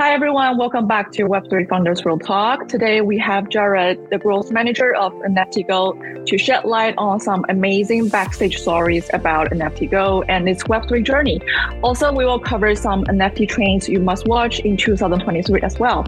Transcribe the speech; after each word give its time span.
Hi, 0.00 0.14
everyone. 0.14 0.56
Welcome 0.56 0.86
back 0.86 1.12
to 1.12 1.24
Web3 1.24 1.68
Founders 1.68 2.06
Real 2.06 2.18
Talk. 2.18 2.68
Today, 2.68 3.02
we 3.02 3.18
have 3.18 3.50
Jared, 3.50 4.08
the 4.08 4.16
growth 4.16 4.50
manager 4.50 4.94
of 4.94 5.12
NFTGo, 5.12 6.24
to 6.24 6.38
shed 6.38 6.64
light 6.64 6.94
on 6.96 7.20
some 7.20 7.44
amazing 7.50 8.08
backstage 8.08 8.56
stories 8.56 9.10
about 9.12 9.50
NFTGo 9.50 10.24
and 10.26 10.48
its 10.48 10.62
Web3 10.62 11.04
journey. 11.04 11.38
Also, 11.82 12.10
we 12.14 12.24
will 12.24 12.38
cover 12.40 12.74
some 12.74 13.04
NFT 13.04 13.46
trends 13.46 13.90
you 13.90 14.00
must 14.00 14.26
watch 14.26 14.60
in 14.60 14.78
2023 14.78 15.60
as 15.60 15.78
well. 15.78 16.06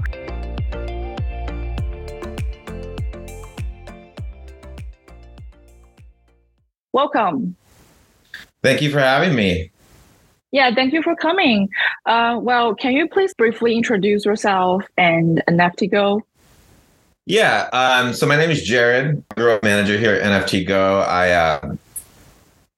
Welcome. 6.95 7.57
Thank 8.63 8.81
you 8.81 8.91
for 8.91 9.01
having 9.01 9.35
me. 9.35 9.72
Yeah, 10.53 10.75
thank 10.75 10.93
you 10.93 11.03
for 11.03 11.17
coming. 11.17 11.71
Uh, 12.05 12.39
well, 12.41 12.75
can 12.75 12.93
you 12.93 13.09
please 13.09 13.33
briefly 13.33 13.75
introduce 13.75 14.27
yourself 14.27 14.85
and 14.99 15.43
NFTGo? 15.49 16.21
Yeah, 17.25 17.71
um, 17.73 18.13
so 18.13 18.27
my 18.27 18.37
name 18.37 18.51
is 18.51 18.63
Jared, 18.63 19.07
I'm 19.07 19.25
growth 19.35 19.63
manager 19.63 19.97
here 19.97 20.15
at 20.15 20.23
NFTGo. 20.23 21.07
I 21.07 21.33
uh, 21.33 21.77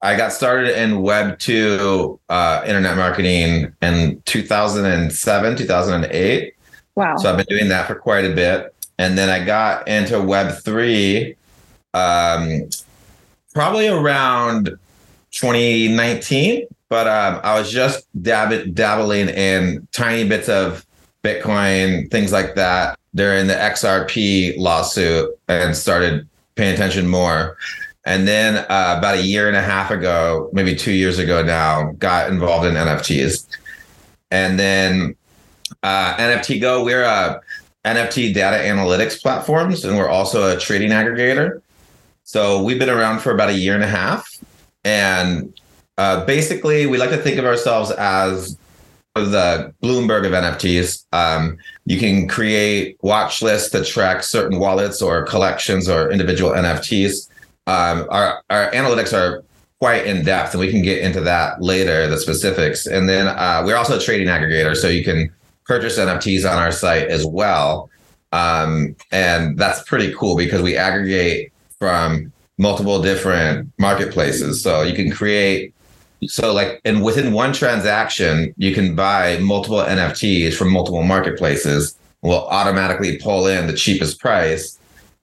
I 0.02 0.16
got 0.16 0.32
started 0.32 0.80
in 0.80 1.02
Web 1.02 1.38
two 1.40 2.20
uh, 2.28 2.62
internet 2.64 2.96
marketing 2.96 3.74
in 3.82 4.22
2007, 4.27 5.56
2008. 5.56 6.54
Wow! 6.94 7.16
So 7.16 7.30
I've 7.30 7.38
been 7.38 7.46
doing 7.48 7.68
that 7.70 7.88
for 7.88 7.96
quite 7.96 8.24
a 8.24 8.34
bit, 8.34 8.72
and 8.98 9.18
then 9.18 9.30
I 9.30 9.44
got 9.44 9.88
into 9.88 10.20
Web 10.20 10.62
three, 10.62 11.34
um, 11.94 12.68
probably 13.52 13.88
around 13.88 14.78
2019 15.32 16.68
but 16.94 17.08
um, 17.08 17.40
I 17.42 17.58
was 17.58 17.72
just 17.72 18.06
dab- 18.22 18.72
dabbling 18.72 19.28
in 19.28 19.88
tiny 19.90 20.28
bits 20.28 20.48
of 20.48 20.86
Bitcoin, 21.24 22.08
things 22.08 22.30
like 22.30 22.54
that 22.54 22.96
during 23.16 23.48
the 23.48 23.55
XRP 23.55 24.56
lawsuit 24.58 25.36
and 25.48 25.77
started 25.77 26.28
paying 26.54 26.72
attention 26.72 27.08
more. 27.08 27.56
And 28.06 28.28
then 28.28 28.58
uh, 28.58 28.94
about 28.96 29.16
a 29.16 29.22
year 29.22 29.48
and 29.48 29.56
a 29.56 29.60
half 29.60 29.91
ago, 29.91 30.48
maybe 30.52 30.77
two 30.77 30.92
years 30.92 31.19
ago 31.19 31.42
now, 31.42 31.91
got 31.98 32.30
involved 32.30 32.64
in 32.64 32.74
NFTs. 32.74 33.44
And 34.30 34.56
then 34.56 35.16
uh, 35.82 36.14
NFT 36.14 36.60
Go, 36.60 36.84
we're 36.84 37.02
a 37.02 37.41
NFT 37.84 38.32
data 38.32 38.62
analytics 38.62 39.20
platforms, 39.20 39.84
and 39.84 39.97
we're 39.97 40.08
also 40.08 40.56
a 40.56 40.60
trading 40.60 40.91
aggregator. 40.91 41.60
So 42.22 42.62
we've 42.62 42.78
been 42.78 42.88
around 42.88 43.19
for 43.19 43.32
about 43.32 43.50
a 43.50 43.54
year 43.54 43.74
and 43.74 43.82
a 43.82 43.88
half. 43.88 44.28
And 44.84 45.52
uh, 45.98 46.25
basically, 46.25 46.87
we 46.87 46.98
like 46.98 47.11
to 47.11 47.17
think 47.17 47.39
of 47.39 47.45
ourselves 47.45 47.91
as 47.92 48.56
the 49.14 49.73
Bloomberg 49.83 50.27
of 50.27 50.33
NFTs. 50.33 51.05
Um, 51.12 51.56
you 51.84 51.98
can 51.98 52.27
create 52.27 52.97
watch 53.03 53.42
lists 53.42 53.70
that 53.70 53.87
track 53.87 54.25
certain 54.25 54.59
wallets 54.59 55.00
or 55.00 55.25
collections 55.25 55.89
or 55.89 56.11
individual 56.11 56.50
NFTs. 56.50 57.28
Um, 57.67 58.06
our, 58.11 58.42
our 58.50 58.70
analytics 58.72 59.17
are 59.17 59.45
quite 59.78 60.06
in 60.06 60.25
depth, 60.25 60.53
and 60.53 60.61
we 60.61 60.70
can 60.70 60.83
get 60.83 60.98
into 60.98 61.20
that 61.20 61.62
later, 61.62 62.09
the 62.09 62.19
specifics. 62.19 62.87
And 62.87 63.09
then 63.09 63.28
uh, 63.28 63.62
we're 63.65 63.77
also 63.77 63.98
a 63.98 64.00
trading 64.00 64.28
aggregator, 64.28 64.77
so 64.77 64.89
you 64.89 65.05
can 65.05 65.33
purchase 65.65 65.98
NFTs 65.98 66.50
on 66.50 66.59
our 66.59 66.72
site 66.72 67.09
as 67.09 67.25
well. 67.25 67.91
Um, 68.33 68.97
and 69.12 69.56
that's 69.56 69.83
pretty 69.84 70.12
cool 70.15 70.37
because 70.37 70.61
we 70.61 70.77
aggregate 70.77 71.53
from 71.78 72.33
multiple 72.59 73.00
different 73.00 73.72
marketplaces. 73.78 74.62
So 74.62 74.83
you 74.83 74.95
can 74.95 75.11
create 75.11 75.75
so 76.28 76.53
like 76.53 76.80
and 76.84 77.03
within 77.03 77.33
one 77.33 77.53
transaction, 77.53 78.55
you 78.56 78.75
can 78.75 78.94
buy 78.94 79.39
multiple 79.39 79.78
NFTs 79.78 80.55
from 80.55 80.70
multiple 80.72 81.03
marketplaces. 81.03 81.97
Will 82.22 82.47
automatically 82.47 83.19
pull 83.19 83.47
in 83.47 83.66
the 83.66 83.75
cheapest 83.75 84.19
price, 84.19 84.78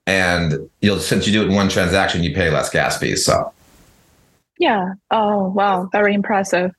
and 0.06 0.70
you'll 0.80 1.00
since 1.00 1.26
you 1.26 1.32
do 1.32 1.42
it 1.42 1.48
in 1.48 1.54
one 1.54 1.68
transaction, 1.68 2.22
you 2.22 2.32
pay 2.32 2.48
less 2.50 2.70
gas 2.70 2.96
fees. 2.98 3.24
So 3.24 3.52
yeah. 4.58 4.94
Oh 5.10 5.48
wow, 5.48 5.88
very 5.90 6.14
impressive. 6.14 6.70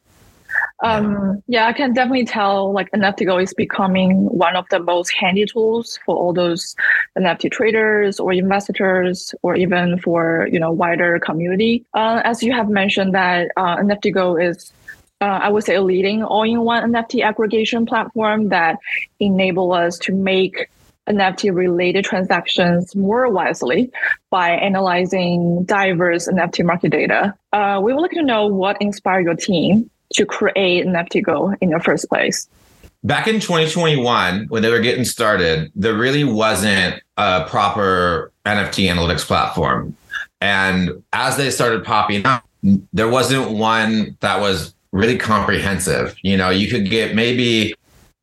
Um, 0.83 1.41
yeah, 1.47 1.67
I 1.67 1.73
can 1.73 1.93
definitely 1.93 2.25
tell 2.25 2.73
like 2.73 2.91
NFTGo 2.91 3.41
is 3.41 3.53
becoming 3.53 4.25
one 4.25 4.57
of 4.57 4.65
the 4.69 4.79
most 4.79 5.13
handy 5.13 5.45
tools 5.45 5.97
for 6.05 6.15
all 6.15 6.33
those 6.33 6.75
NFT 7.17 7.51
traders 7.51 8.19
or 8.19 8.33
investors, 8.33 9.33
or 9.43 9.55
even 9.55 9.97
for 9.99 10.49
you 10.51 10.59
know 10.59 10.71
wider 10.71 11.19
community. 11.19 11.85
Uh, 11.93 12.21
as 12.25 12.43
you 12.43 12.51
have 12.51 12.69
mentioned 12.69 13.15
that 13.15 13.49
uh, 13.55 13.77
NFTGo 13.77 14.45
is 14.45 14.73
uh, 15.21 15.39
I 15.41 15.49
would 15.49 15.63
say 15.63 15.75
a 15.75 15.81
leading 15.81 16.21
all-in-one 16.21 16.91
NFT 16.91 17.23
aggregation 17.23 17.85
platform 17.85 18.49
that 18.49 18.77
enable 19.21 19.71
us 19.71 19.97
to 19.99 20.13
make 20.13 20.69
NFT 21.07 21.55
related 21.55 22.03
transactions 22.03 22.93
more 22.93 23.29
wisely 23.29 23.89
by 24.29 24.51
analyzing 24.51 25.63
diverse 25.63 26.27
NFT 26.27 26.65
market 26.65 26.89
data. 26.89 27.33
Uh, 27.53 27.79
we 27.81 27.93
would 27.93 28.01
like 28.01 28.11
to 28.11 28.21
know 28.21 28.47
what 28.47 28.81
inspired 28.81 29.23
your 29.23 29.35
team 29.35 29.89
to 30.13 30.25
create 30.25 30.85
NFTGo 30.85 31.55
in 31.61 31.69
the 31.69 31.79
first 31.79 32.07
place? 32.09 32.47
Back 33.03 33.27
in 33.27 33.39
2021, 33.39 34.45
when 34.47 34.61
they 34.61 34.69
were 34.69 34.79
getting 34.79 35.03
started, 35.03 35.71
there 35.75 35.93
really 35.93 36.23
wasn't 36.23 37.01
a 37.17 37.45
proper 37.45 38.31
NFT 38.45 38.89
analytics 38.89 39.25
platform. 39.25 39.95
And 40.39 41.03
as 41.11 41.35
they 41.35 41.49
started 41.49 41.83
popping 41.83 42.25
up, 42.25 42.45
there 42.93 43.09
wasn't 43.09 43.51
one 43.51 44.17
that 44.21 44.39
was 44.39 44.73
really 44.93 45.17
comprehensive. 45.17 46.15
You 46.21 46.37
know, 46.37 46.49
you 46.49 46.69
could 46.69 46.89
get 46.89 47.13
maybe 47.13 47.73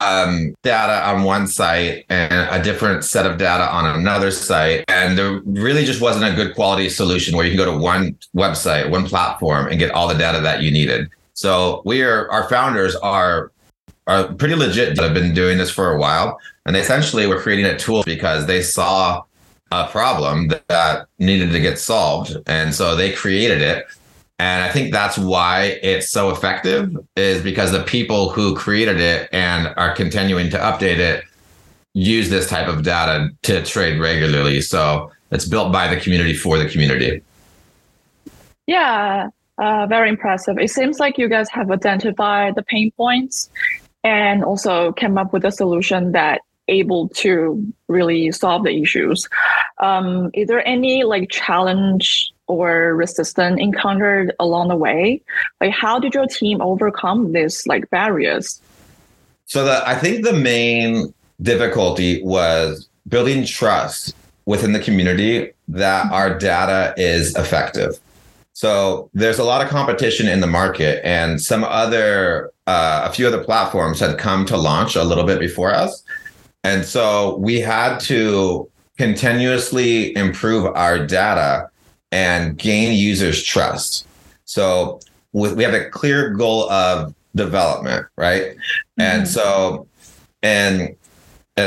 um, 0.00 0.54
data 0.62 1.06
on 1.08 1.24
one 1.24 1.46
site 1.46 2.06
and 2.08 2.32
a 2.50 2.62
different 2.62 3.04
set 3.04 3.26
of 3.26 3.38
data 3.38 3.70
on 3.70 3.84
another 3.98 4.30
site. 4.30 4.84
And 4.88 5.18
there 5.18 5.40
really 5.44 5.84
just 5.84 6.00
wasn't 6.00 6.32
a 6.32 6.34
good 6.34 6.54
quality 6.54 6.88
solution 6.88 7.36
where 7.36 7.44
you 7.44 7.52
can 7.52 7.58
go 7.58 7.70
to 7.70 7.78
one 7.78 8.16
website, 8.34 8.90
one 8.90 9.04
platform, 9.04 9.68
and 9.68 9.78
get 9.78 9.90
all 9.90 10.08
the 10.08 10.14
data 10.14 10.40
that 10.40 10.62
you 10.62 10.70
needed. 10.70 11.10
So 11.40 11.80
we 11.86 12.02
are 12.02 12.30
our 12.30 12.46
founders 12.50 12.94
are 12.96 13.50
are 14.06 14.30
pretty 14.34 14.54
legit 14.54 14.98
have 15.00 15.14
been 15.14 15.32
doing 15.32 15.56
this 15.56 15.70
for 15.70 15.90
a 15.90 15.98
while. 15.98 16.38
And 16.66 16.76
they 16.76 16.80
essentially 16.80 17.26
were 17.26 17.40
creating 17.40 17.64
a 17.64 17.78
tool 17.78 18.02
because 18.04 18.44
they 18.44 18.60
saw 18.60 19.22
a 19.72 19.88
problem 19.88 20.48
that 20.68 21.06
needed 21.18 21.50
to 21.52 21.60
get 21.60 21.78
solved. 21.78 22.36
And 22.46 22.74
so 22.74 22.94
they 22.94 23.12
created 23.12 23.62
it. 23.62 23.86
And 24.38 24.62
I 24.62 24.70
think 24.70 24.92
that's 24.92 25.16
why 25.16 25.78
it's 25.82 26.10
so 26.10 26.28
effective 26.28 26.94
is 27.16 27.42
because 27.42 27.72
the 27.72 27.84
people 27.84 28.28
who 28.28 28.54
created 28.54 29.00
it 29.00 29.30
and 29.32 29.68
are 29.78 29.94
continuing 29.94 30.50
to 30.50 30.58
update 30.58 30.98
it 30.98 31.24
use 31.94 32.28
this 32.28 32.50
type 32.50 32.68
of 32.68 32.82
data 32.82 33.30
to 33.44 33.64
trade 33.64 33.98
regularly. 33.98 34.60
So 34.60 35.10
it's 35.30 35.46
built 35.46 35.72
by 35.72 35.88
the 35.88 35.98
community 35.98 36.34
for 36.34 36.58
the 36.58 36.68
community. 36.68 37.22
Yeah. 38.66 39.30
Uh, 39.60 39.86
very 39.86 40.08
impressive. 40.08 40.58
It 40.58 40.70
seems 40.70 40.98
like 40.98 41.18
you 41.18 41.28
guys 41.28 41.50
have 41.50 41.70
identified 41.70 42.54
the 42.54 42.62
pain 42.62 42.90
points 42.96 43.50
and 44.02 44.42
also 44.42 44.92
came 44.92 45.18
up 45.18 45.34
with 45.34 45.44
a 45.44 45.52
solution 45.52 46.12
that 46.12 46.40
able 46.68 47.08
to 47.08 47.62
really 47.86 48.32
solve 48.32 48.64
the 48.64 48.70
issues. 48.70 49.28
Um, 49.78 50.30
is 50.32 50.48
there 50.48 50.66
any 50.66 51.04
like 51.04 51.30
challenge 51.30 52.32
or 52.46 52.96
resistance 52.96 53.60
encountered 53.60 54.32
along 54.40 54.68
the 54.68 54.76
way? 54.76 55.20
Like, 55.60 55.72
how 55.72 55.98
did 55.98 56.14
your 56.14 56.26
team 56.26 56.62
overcome 56.62 57.32
these 57.32 57.66
like 57.66 57.90
barriers? 57.90 58.62
So 59.44 59.64
the 59.64 59.86
I 59.86 59.94
think 59.94 60.24
the 60.24 60.32
main 60.32 61.12
difficulty 61.42 62.22
was 62.22 62.88
building 63.08 63.44
trust 63.44 64.14
within 64.46 64.72
the 64.72 64.80
community 64.80 65.52
that 65.68 66.10
our 66.10 66.38
data 66.38 66.94
is 66.96 67.36
effective. 67.36 68.00
So 68.60 69.08
there's 69.14 69.38
a 69.38 69.44
lot 69.44 69.64
of 69.64 69.70
competition 69.70 70.28
in 70.28 70.40
the 70.40 70.46
market, 70.46 71.00
and 71.02 71.40
some 71.40 71.64
other, 71.64 72.50
uh, 72.66 73.08
a 73.08 73.10
few 73.10 73.26
other 73.26 73.42
platforms 73.42 74.00
had 74.00 74.18
come 74.18 74.44
to 74.44 74.56
launch 74.58 74.96
a 74.96 75.02
little 75.02 75.24
bit 75.24 75.40
before 75.40 75.72
us. 75.72 76.02
And 76.62 76.84
so 76.84 77.38
we 77.38 77.58
had 77.58 77.98
to 78.00 78.68
continuously 78.98 80.14
improve 80.14 80.66
our 80.76 80.98
data 81.06 81.70
and 82.12 82.58
gain 82.58 82.94
users' 82.94 83.42
trust. 83.42 84.06
So 84.44 85.00
we 85.32 85.64
have 85.64 85.72
a 85.72 85.88
clear 85.88 86.28
goal 86.34 86.70
of 86.70 87.14
development, 87.34 88.08
right? 88.16 88.42
Mm-hmm. 88.42 89.00
And 89.00 89.26
so, 89.26 89.86
and 90.42 90.96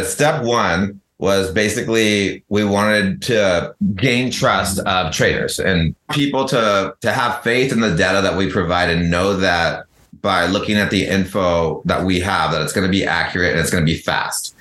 step 0.03 0.43
one, 0.43 1.01
was 1.23 1.49
basically 1.53 2.43
we 2.49 2.65
wanted 2.65 3.21
to 3.21 3.73
gain 3.95 4.29
trust 4.29 4.79
of 4.79 5.13
traders 5.13 5.57
and 5.57 5.95
people 6.11 6.43
to 6.43 6.93
to 6.99 7.13
have 7.13 7.41
faith 7.41 7.71
in 7.71 7.79
the 7.79 7.95
data 7.95 8.21
that 8.21 8.35
we 8.37 8.51
provide 8.51 8.89
and 8.89 9.09
know 9.09 9.33
that 9.33 9.85
by 10.21 10.45
looking 10.47 10.75
at 10.75 10.91
the 10.91 11.07
info 11.07 11.81
that 11.85 12.03
we 12.03 12.19
have 12.19 12.51
that 12.51 12.61
it's 12.61 12.73
going 12.73 12.85
to 12.85 12.91
be 12.91 13.05
accurate 13.05 13.51
and 13.51 13.59
it's 13.61 13.71
going 13.71 13.85
to 13.85 13.89
be 13.89 13.97
fast. 13.97 14.53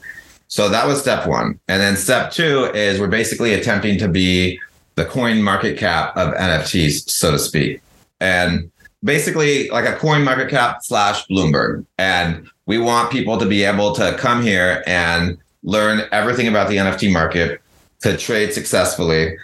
So 0.46 0.68
that 0.68 0.86
was 0.86 1.00
step 1.00 1.26
1. 1.26 1.58
And 1.66 1.82
then 1.82 1.96
step 1.96 2.30
2 2.30 2.66
is 2.74 3.00
we're 3.00 3.08
basically 3.08 3.54
attempting 3.54 3.98
to 3.98 4.06
be 4.06 4.60
the 4.94 5.04
CoinMarketCap 5.04 6.16
of 6.16 6.32
NFTs 6.34 7.10
so 7.10 7.32
to 7.32 7.40
speak. 7.40 7.82
And 8.20 8.70
basically 9.02 9.68
like 9.70 9.84
a 9.84 9.96
CoinMarketCap 9.96 10.82
slash 10.82 11.26
Bloomberg. 11.26 11.84
And 11.98 12.48
we 12.66 12.78
want 12.78 13.10
people 13.10 13.36
to 13.38 13.46
be 13.46 13.64
able 13.64 13.96
to 13.96 14.16
come 14.16 14.42
here 14.42 14.84
and 14.86 15.38
learn 15.62 16.02
everything 16.12 16.48
about 16.48 16.68
the 16.68 16.76
NFT 16.76 17.12
market 17.12 17.60
to 18.02 18.16
trade 18.16 18.52
successfully. 18.52 19.36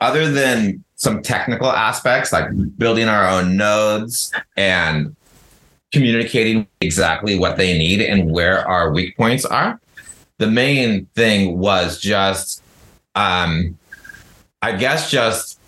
Other 0.00 0.30
than 0.30 0.82
some 1.02 1.20
technical 1.20 1.70
aspects 1.70 2.32
like 2.32 2.48
building 2.78 3.08
our 3.08 3.28
own 3.28 3.56
nodes 3.56 4.32
and 4.56 5.16
communicating 5.92 6.66
exactly 6.80 7.38
what 7.38 7.56
they 7.56 7.76
need 7.76 8.00
and 8.00 8.30
where 8.30 8.66
our 8.68 8.92
weak 8.92 9.16
points 9.16 9.44
are. 9.44 9.80
The 10.38 10.46
main 10.46 11.06
thing 11.14 11.58
was 11.58 12.00
just, 12.00 12.62
um, 13.14 13.76
I 14.62 14.76
guess, 14.76 15.10
just 15.10 15.58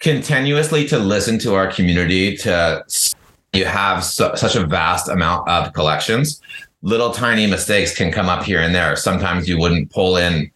continuously 0.00 0.86
to 0.88 0.98
listen 0.98 1.38
to 1.40 1.54
our 1.54 1.70
community 1.70 2.36
to 2.38 2.84
you 3.52 3.64
have 3.64 4.04
such 4.04 4.54
a 4.54 4.64
vast 4.64 5.08
amount 5.08 5.48
of 5.48 5.72
collections 5.72 6.40
little 6.82 7.10
tiny 7.10 7.46
mistakes 7.46 7.94
can 7.94 8.10
come 8.10 8.28
up 8.28 8.42
here 8.42 8.60
and 8.60 8.74
there. 8.74 8.96
Sometimes 8.96 9.48
you 9.48 9.58
wouldn't 9.58 9.90
pull 9.90 10.16
in 10.16 10.50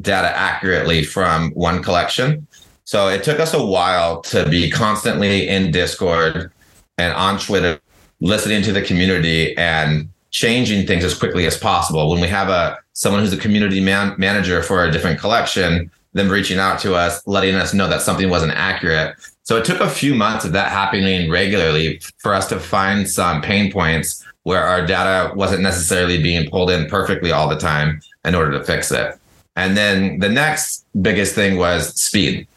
data 0.00 0.36
accurately 0.36 1.02
from 1.02 1.50
one 1.52 1.82
collection. 1.82 2.46
So 2.84 3.08
it 3.08 3.22
took 3.22 3.40
us 3.40 3.54
a 3.54 3.64
while 3.64 4.20
to 4.22 4.48
be 4.48 4.70
constantly 4.70 5.48
in 5.48 5.70
discord 5.70 6.52
and 6.98 7.14
on 7.14 7.38
twitter 7.38 7.80
listening 8.20 8.62
to 8.62 8.72
the 8.72 8.82
community 8.82 9.56
and 9.56 10.10
changing 10.30 10.86
things 10.86 11.04
as 11.04 11.14
quickly 11.14 11.46
as 11.46 11.56
possible. 11.56 12.10
When 12.10 12.20
we 12.20 12.28
have 12.28 12.48
a 12.48 12.78
someone 12.92 13.22
who's 13.22 13.32
a 13.32 13.38
community 13.38 13.80
man- 13.80 14.14
manager 14.18 14.62
for 14.62 14.84
a 14.84 14.90
different 14.90 15.18
collection 15.18 15.90
them 16.14 16.28
reaching 16.28 16.58
out 16.58 16.78
to 16.80 16.94
us, 16.94 17.24
letting 17.26 17.54
us 17.54 17.74
know 17.74 17.88
that 17.88 18.02
something 18.02 18.28
wasn't 18.28 18.52
accurate. 18.52 19.16
So 19.42 19.56
it 19.56 19.64
took 19.64 19.80
a 19.80 19.88
few 19.88 20.14
months 20.14 20.44
of 20.44 20.52
that 20.52 20.70
happening 20.70 21.30
regularly 21.30 22.00
for 22.18 22.34
us 22.34 22.48
to 22.48 22.60
find 22.60 23.08
some 23.08 23.40
pain 23.40 23.72
points 23.72 24.24
where 24.48 24.62
our 24.62 24.86
data 24.86 25.30
wasn't 25.34 25.60
necessarily 25.60 26.22
being 26.22 26.48
pulled 26.48 26.70
in 26.70 26.88
perfectly 26.88 27.30
all 27.30 27.50
the 27.50 27.58
time 27.58 28.00
in 28.24 28.34
order 28.34 28.50
to 28.50 28.64
fix 28.64 28.90
it. 28.90 29.14
And 29.56 29.76
then 29.76 30.20
the 30.20 30.28
next 30.30 30.86
biggest 31.02 31.34
thing 31.34 31.58
was 31.58 31.94
speed. 32.00 32.48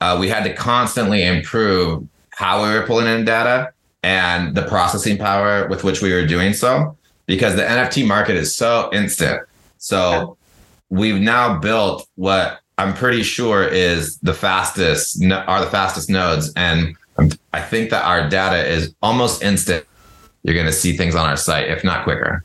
Uh, 0.00 0.16
we 0.18 0.28
had 0.28 0.42
to 0.42 0.52
constantly 0.52 1.22
improve 1.22 2.04
how 2.30 2.64
we 2.64 2.70
were 2.70 2.84
pulling 2.84 3.06
in 3.06 3.24
data 3.24 3.72
and 4.02 4.56
the 4.56 4.62
processing 4.62 5.18
power 5.18 5.68
with 5.68 5.84
which 5.84 6.02
we 6.02 6.12
were 6.12 6.26
doing 6.26 6.52
so 6.52 6.96
because 7.26 7.54
the 7.54 7.62
NFT 7.62 8.04
market 8.04 8.34
is 8.34 8.56
so 8.56 8.90
instant. 8.92 9.40
So 9.78 10.36
we've 10.90 11.20
now 11.20 11.60
built 11.60 12.08
what 12.16 12.58
I'm 12.76 12.92
pretty 12.92 13.22
sure 13.22 13.62
is 13.62 14.18
the 14.18 14.34
fastest 14.34 15.22
are 15.22 15.64
the 15.64 15.70
fastest 15.70 16.10
nodes, 16.10 16.52
and 16.56 16.96
I 17.52 17.62
think 17.62 17.90
that 17.90 18.04
our 18.04 18.28
data 18.28 18.66
is 18.66 18.92
almost 19.00 19.44
instant. 19.44 19.86
You're 20.46 20.54
going 20.54 20.66
to 20.66 20.72
see 20.72 20.96
things 20.96 21.16
on 21.16 21.28
our 21.28 21.36
site, 21.36 21.68
if 21.68 21.82
not 21.82 22.04
quicker. 22.04 22.44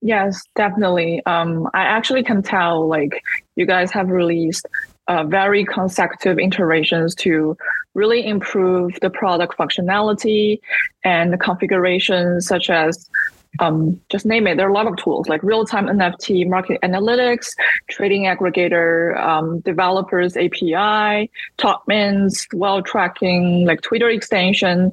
Yes, 0.00 0.40
definitely. 0.54 1.20
Um, 1.26 1.68
I 1.74 1.82
actually 1.82 2.22
can 2.22 2.44
tell 2.44 2.86
like 2.86 3.20
you 3.56 3.66
guys 3.66 3.90
have 3.90 4.08
released 4.08 4.64
uh, 5.08 5.24
very 5.24 5.64
consecutive 5.64 6.38
iterations 6.38 7.16
to 7.16 7.56
really 7.94 8.24
improve 8.24 8.92
the 9.02 9.10
product 9.10 9.58
functionality 9.58 10.60
and 11.02 11.32
the 11.32 11.38
configurations, 11.38 12.46
such 12.46 12.70
as 12.70 13.10
um, 13.58 14.00
just 14.08 14.24
name 14.24 14.46
it. 14.46 14.56
There 14.56 14.66
are 14.66 14.70
a 14.70 14.74
lot 14.74 14.86
of 14.86 14.96
tools 14.96 15.28
like 15.28 15.42
real-time 15.42 15.86
NFT, 15.86 16.48
market 16.48 16.80
analytics, 16.82 17.48
trading 17.88 18.24
aggregator, 18.24 19.18
um, 19.18 19.58
developers 19.60 20.36
API, 20.36 21.28
top 21.56 21.82
mints, 21.88 22.46
whale 22.52 22.82
tracking, 22.82 23.66
like 23.66 23.80
Twitter 23.80 24.08
extension, 24.08 24.92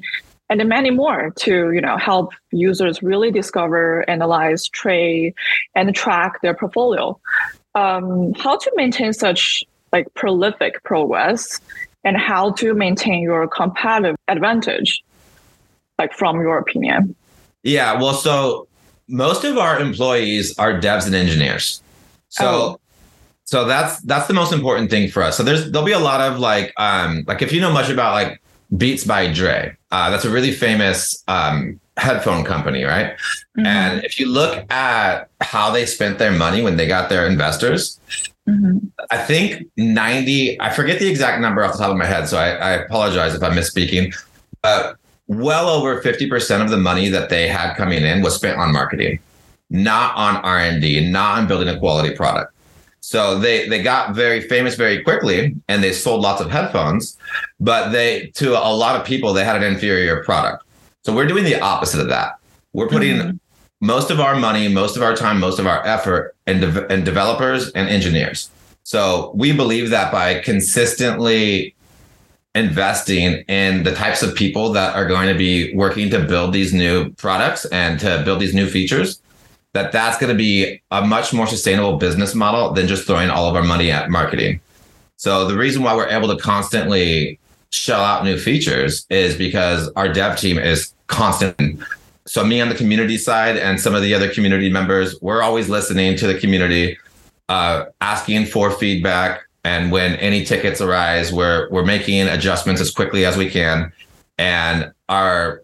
and 0.50 0.60
then 0.60 0.68
many 0.68 0.92
more 0.92 1.32
to 1.38 1.72
you 1.72 1.82
know 1.82 1.98
help 1.98 2.32
users 2.52 3.02
really 3.02 3.32
discover, 3.32 4.08
analyze, 4.10 4.68
trade, 4.68 5.34
and 5.76 5.96
track 5.96 6.42
their 6.42 6.54
portfolio. 6.54 7.20
Um, 7.74 8.34
how 8.36 8.58
to 8.58 8.72
maintain 8.76 9.14
such 9.14 9.64
like 9.92 10.14
prolific 10.14 10.84
progress, 10.84 11.60
and 12.04 12.18
how 12.18 12.52
to 12.52 12.74
maintain 12.74 13.22
your 13.24 13.48
competitive 13.48 14.16
advantage, 14.28 15.04
like 15.98 16.14
from 16.14 16.40
your 16.40 16.58
opinion. 16.58 17.16
Yeah, 17.64 18.00
well, 18.00 18.14
so 18.14 18.68
most 19.08 19.44
of 19.44 19.58
our 19.58 19.80
employees 19.80 20.58
are 20.58 20.80
devs 20.80 21.06
and 21.06 21.16
engineers. 21.16 21.82
So 22.30 22.46
oh. 22.46 22.80
so 23.46 23.66
that's 23.66 24.00
that's 24.02 24.28
the 24.28 24.34
most 24.34 24.54
important 24.54 24.90
thing 24.90 25.10
for 25.10 25.24
us. 25.24 25.38
So 25.38 25.44
there's 25.44 25.72
there'll 25.72 25.86
be 25.86 25.94
a 25.94 26.00
lot 26.00 26.22
of 26.22 26.40
like 26.40 26.74
um 26.78 27.24
like 27.28 27.42
if 27.42 27.52
you 27.52 27.62
know 27.62 27.72
much 27.72 27.90
about 27.90 28.14
like 28.14 28.42
Beats 28.76 29.04
by 29.04 29.32
Dre, 29.32 29.76
uh, 29.96 30.10
that's 30.10 30.26
a 30.26 30.30
really 30.30 30.52
famous 30.52 31.24
um 31.30 31.80
headphone 31.98 32.44
company, 32.44 32.84
right? 32.84 33.14
Mm-hmm. 33.58 33.66
And 33.66 34.04
if 34.04 34.20
you 34.20 34.28
look 34.28 34.70
at 34.70 35.30
how 35.40 35.72
they 35.72 35.86
spent 35.86 36.20
their 36.20 36.32
money 36.32 36.62
when 36.62 36.76
they 36.76 36.88
got 36.88 37.08
their 37.10 37.26
investors, 37.26 37.98
mm-hmm. 38.48 38.80
I 39.10 39.18
think 39.18 39.68
90, 39.78 40.60
I 40.60 40.70
forget 40.74 41.00
the 41.00 41.08
exact 41.08 41.40
number 41.42 41.64
off 41.64 41.72
the 41.72 41.78
top 41.78 41.92
of 41.92 41.98
my 41.98 42.06
head, 42.06 42.28
so 42.28 42.38
I, 42.38 42.50
I 42.50 42.72
apologize 42.72 43.34
if 43.34 43.42
I'm 43.42 43.54
misspeaking. 43.54 44.14
But 44.62 44.98
well 45.28 45.70
over 45.70 46.02
50% 46.02 46.62
of 46.62 46.70
the 46.70 46.78
money 46.78 47.08
that 47.10 47.30
they 47.30 47.48
had 47.48 47.76
coming 47.76 48.04
in 48.04 48.22
was 48.22 48.36
spent 48.36 48.60
on 48.60 48.74
marketing, 48.74 49.20
not 49.70 50.14
on 50.18 50.36
R&D, 50.38 51.10
not 51.10 51.38
on 51.38 51.48
building 51.48 51.70
a 51.70 51.80
quality 51.80 52.14
product. 52.14 52.54
So 53.06 53.38
they 53.38 53.70
they 53.70 53.84
got 53.84 54.16
very 54.16 54.42
famous 54.42 54.74
very 54.74 55.04
quickly 55.04 55.56
and 55.68 55.84
they 55.84 55.94
sold 55.94 56.22
lots 56.22 56.42
of 56.42 56.50
headphones, 56.50 57.16
but 57.60 57.90
they 57.90 58.32
to 58.34 58.58
a 58.58 58.74
lot 58.74 59.00
of 59.00 59.06
people 59.06 59.32
they 59.32 59.46
had 59.46 59.56
an 59.56 59.62
inferior 59.62 60.24
product. 60.24 60.66
So 61.04 61.14
we're 61.14 61.28
doing 61.28 61.44
the 61.44 61.62
opposite 61.62 62.02
of 62.02 62.10
that. 62.10 62.40
We're 62.74 62.88
putting 62.88 63.18
mm-hmm. 63.18 63.38
most 63.80 64.10
of 64.10 64.20
our 64.20 64.36
money, 64.36 64.70
most 64.70 64.98
of 64.98 65.04
our 65.04 65.16
time, 65.16 65.40
most 65.40 65.60
of 65.60 65.68
our 65.68 65.86
effort 65.86 66.36
in, 66.48 66.62
de- 66.62 66.92
in 66.92 67.04
developers 67.04 67.70
and 67.74 67.88
engineers. 67.88 68.50
So 68.82 69.32
we 69.36 69.56
believe 69.56 69.92
that 69.92 70.12
by 70.12 70.40
consistently 70.40 71.76
investing 72.56 73.44
in 73.48 73.84
the 73.84 73.94
types 73.94 74.24
of 74.24 74.34
people 74.34 74.72
that 74.72 74.96
are 74.96 75.06
going 75.06 75.28
to 75.28 75.38
be 75.38 75.76
working 75.76 76.10
to 76.10 76.26
build 76.26 76.54
these 76.54 76.74
new 76.74 77.12
products 77.12 77.66
and 77.66 78.00
to 78.00 78.24
build 78.26 78.40
these 78.40 78.56
new 78.56 78.68
features 78.68 79.22
that 79.76 79.92
that's 79.92 80.18
going 80.18 80.30
to 80.30 80.38
be 80.38 80.82
a 80.92 81.06
much 81.06 81.34
more 81.34 81.46
sustainable 81.46 81.98
business 81.98 82.34
model 82.34 82.72
than 82.72 82.88
just 82.88 83.06
throwing 83.06 83.30
all 83.30 83.50
of 83.50 83.58
our 83.58 83.62
money 83.62 83.92
at 83.92 84.10
marketing. 84.10 84.62
So 85.18 85.46
the 85.50 85.58
reason 85.58 85.84
why 85.84 85.94
we're 85.94 86.08
able 86.08 86.34
to 86.34 86.42
constantly 86.42 87.38
shell 87.72 88.00
out 88.00 88.24
new 88.24 88.40
features 88.40 89.06
is 89.10 89.36
because 89.36 89.92
our 89.98 90.08
dev 90.08 90.40
team 90.40 90.58
is 90.58 90.94
constant. 91.08 91.84
So 92.26 92.46
me 92.46 92.62
on 92.62 92.70
the 92.70 92.76
community 92.76 93.18
side 93.18 93.58
and 93.58 93.78
some 93.78 93.94
of 93.94 94.02
the 94.02 94.14
other 94.14 94.34
community 94.34 94.72
members 94.72 95.20
we're 95.22 95.42
always 95.42 95.68
listening 95.68 96.16
to 96.20 96.28
the 96.28 96.40
community 96.40 96.98
uh, 97.50 97.88
asking 98.00 98.46
for 98.46 98.72
feedback. 98.72 99.42
And 99.66 99.92
when 99.92 100.16
any 100.16 100.46
tickets 100.46 100.80
arise, 100.80 101.34
we're 101.34 101.70
we're 101.70 101.84
making 101.84 102.30
adjustments 102.30 102.80
as 102.80 102.92
quickly 102.92 103.26
as 103.26 103.36
we 103.36 103.50
can. 103.50 103.92
And 104.38 104.94
our 105.10 105.64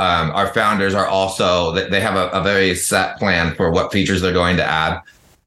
um, 0.00 0.30
our 0.30 0.46
founders 0.46 0.94
are 0.94 1.06
also 1.06 1.72
they 1.72 2.00
have 2.00 2.16
a, 2.16 2.30
a 2.30 2.42
very 2.42 2.74
set 2.74 3.18
plan 3.18 3.54
for 3.54 3.70
what 3.70 3.92
features 3.92 4.22
they're 4.22 4.32
going 4.32 4.56
to 4.56 4.64
add, 4.64 4.98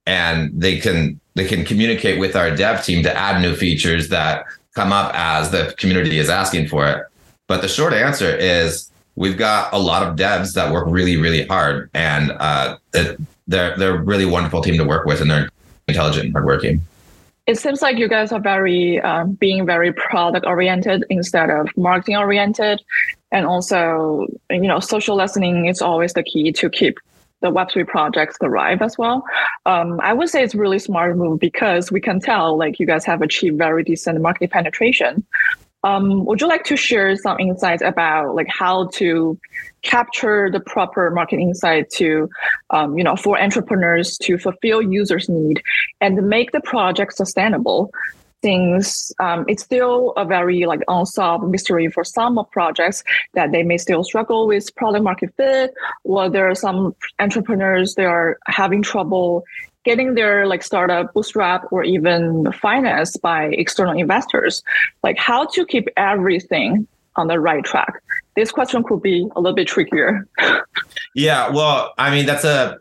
and 0.06 0.52
they 0.54 0.78
can 0.80 1.20
they 1.34 1.48
can 1.48 1.66
communicate 1.66 2.20
with 2.20 2.36
our 2.36 2.56
dev 2.56 2.86
team 2.86 3.02
to 3.02 3.18
add 3.18 3.42
new 3.42 3.56
features 3.56 4.10
that 4.10 4.46
come 4.76 4.94
up 4.94 5.12
as 5.16 5.50
the 5.50 5.74
community 5.80 6.20
is 6.20 6.30
asking 6.30 6.68
for 6.68 6.88
it. 6.88 7.04
But 7.48 7.64
the 7.64 7.68
short 7.68 7.94
answer 7.94 8.30
is 8.30 8.92
we've 9.16 9.40
got 9.40 9.74
a 9.74 9.80
lot 9.80 10.04
of 10.04 10.16
devs 10.16 10.54
that 10.54 10.72
work 10.72 10.86
really 10.88 11.18
really 11.18 11.48
hard, 11.48 11.90
and 11.96 12.32
uh, 12.34 12.78
they're 12.92 13.18
they're 13.76 13.96
a 13.96 14.02
really 14.04 14.26
wonderful 14.26 14.62
team 14.62 14.78
to 14.78 14.86
work 14.86 15.08
with, 15.08 15.20
and 15.20 15.32
they're 15.32 15.50
intelligent 15.88 16.26
and 16.26 16.34
hardworking. 16.34 16.80
It 17.48 17.58
seems 17.58 17.82
like 17.82 17.98
you 17.98 18.08
guys 18.08 18.32
are 18.32 18.40
very 18.40 19.02
um, 19.02 19.34
being 19.34 19.66
very 19.66 19.92
product 19.94 20.46
oriented 20.46 21.06
instead 21.10 21.50
of 21.50 21.68
marketing 21.76 22.18
oriented 22.18 22.82
and 23.34 23.46
also 23.46 24.26
you 24.50 24.62
know 24.62 24.80
social 24.80 25.18
listening 25.18 25.66
is 25.66 25.82
always 25.82 26.14
the 26.14 26.24
key 26.24 26.54
to 26.54 26.70
keep 26.70 26.98
the 27.42 27.52
web3 27.52 27.86
projects 27.86 28.38
thrive 28.38 28.82
as 28.82 28.98
well 28.98 29.26
um, 29.66 30.00
i 30.02 30.14
would 30.14 30.30
say 30.30 30.42
it's 30.42 30.56
really 30.56 30.80
smart 30.80 31.18
move 31.18 31.40
because 31.40 31.92
we 31.92 32.00
can 32.00 32.22
tell 32.22 32.58
like 32.58 32.80
you 32.80 32.86
guys 32.86 33.04
have 33.04 33.22
achieved 33.22 33.58
very 33.58 33.84
decent 33.84 34.22
market 34.22 34.50
penetration 34.50 35.26
um, 35.86 36.24
would 36.26 36.40
you 36.40 36.48
like 36.48 36.64
to 36.66 36.78
share 36.78 37.14
some 37.18 37.38
insights 37.40 37.84
about 37.84 38.36
like 38.36 38.48
how 38.48 38.88
to 38.94 39.38
capture 39.82 40.50
the 40.50 40.62
proper 40.62 41.12
market 41.12 41.40
insight 41.40 41.90
to, 41.92 42.30
um, 42.70 42.98
you 42.98 43.04
know, 43.04 43.18
for 43.18 43.38
entrepreneurs 43.38 44.18
to 44.20 44.38
fulfill 44.38 44.82
users' 44.82 45.28
need 45.28 45.62
and 46.00 46.26
make 46.30 46.54
the 46.54 46.62
project 46.62 47.18
sustainable? 47.18 47.92
Since 48.44 49.12
um, 49.20 49.46
it's 49.48 49.64
still 49.64 50.12
a 50.18 50.26
very 50.26 50.66
like 50.66 50.82
unsolved 50.88 51.50
mystery 51.50 51.88
for 51.90 52.04
some 52.04 52.40
projects 52.52 53.04
that 53.34 53.52
they 53.54 53.64
may 53.64 53.78
still 53.78 54.04
struggle 54.04 54.48
with 54.48 54.76
product 54.76 55.04
market 55.04 55.34
fit, 55.38 55.74
or 56.04 56.30
there 56.30 56.50
are 56.50 56.56
some 56.56 56.94
entrepreneurs 57.20 57.96
they 57.96 58.06
are 58.06 58.38
having 58.48 58.82
trouble 58.82 59.46
getting 59.86 60.16
their 60.16 60.46
like 60.48 60.64
startup 60.64 61.14
bootstrap 61.14 61.66
or 61.72 61.84
even 61.84 62.52
financed 62.54 63.22
by 63.22 63.46
external 63.46 63.98
investors. 63.98 64.62
Like 65.04 65.18
how 65.18 65.46
to 65.48 65.66
keep 65.66 65.88
everything 65.96 66.88
on 67.16 67.28
the 67.28 67.40
right 67.40 67.64
track. 67.64 68.02
This 68.36 68.52
question 68.52 68.84
could 68.84 69.02
be 69.02 69.28
a 69.36 69.40
little 69.40 69.56
bit 69.56 69.68
trickier. 69.68 70.28
yeah, 71.16 71.50
well, 71.50 71.94
I 71.98 72.12
mean 72.12 72.26
that's 72.26 72.44
a 72.44 72.80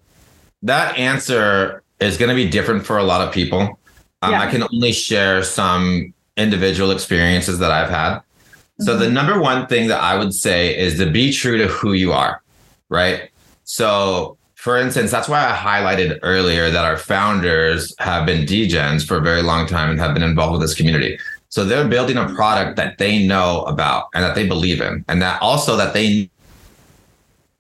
that 0.63 0.99
answer 0.99 1.83
is 2.01 2.17
going 2.17 2.31
to 2.31 2.35
be 2.35 2.49
different 2.49 2.85
for 2.85 2.99
a 2.99 3.05
lot 3.05 3.21
of 3.27 3.33
people. 3.33 3.79
Um, 4.23 4.33
yeah. 4.33 4.41
I 4.41 4.51
can 4.51 4.63
only 4.63 4.93
share 4.93 5.43
some 5.43 6.15
individual 6.37 6.91
experiences 6.91 7.59
that 7.59 7.71
I've 7.71 7.91
had. 7.91 8.19
Mm-hmm. 8.19 8.85
So 8.85 8.97
the 8.97 9.07
mm-hmm. 9.07 9.15
number 9.15 9.41
one 9.41 9.67
thing 9.67 9.89
that 9.89 10.01
I 10.01 10.17
would 10.17 10.35
say 10.35 10.77
is 10.77 10.99
to 10.99 11.11
be 11.11 11.33
true 11.33 11.59
to 11.59 11.67
who 11.67 11.93
you 11.93 12.13
are, 12.13 12.43
right? 12.89 13.31
So 13.65 14.39
for 14.63 14.79
instance, 14.79 15.11
that's 15.11 15.29
why 15.29 15.45
I 15.45 15.57
highlighted 15.57 16.21
earlier 16.23 16.71
that 16.71 16.85
our 16.85 16.97
founders 16.97 17.93
have 17.99 18.25
been 18.27 18.47
degens 18.47 19.05
for 19.05 19.17
a 19.17 19.21
very 19.21 19.43
long 19.43 19.67
time 19.67 19.91
and 19.91 19.99
have 19.99 20.15
been 20.15 20.23
involved 20.23 20.53
with 20.53 20.61
this 20.61 20.73
community. 20.73 21.19
So 21.49 21.65
they're 21.65 21.89
building 21.89 22.17
a 22.17 22.33
product 22.33 22.77
that 22.77 22.99
they 22.99 23.27
know 23.27 23.63
about 23.63 24.07
and 24.15 24.23
that 24.23 24.37
they 24.37 24.47
believe 24.47 24.81
in, 24.81 25.05
and 25.09 25.21
that 25.21 25.43
also 25.43 25.77
that 25.77 25.95
they 25.95 26.31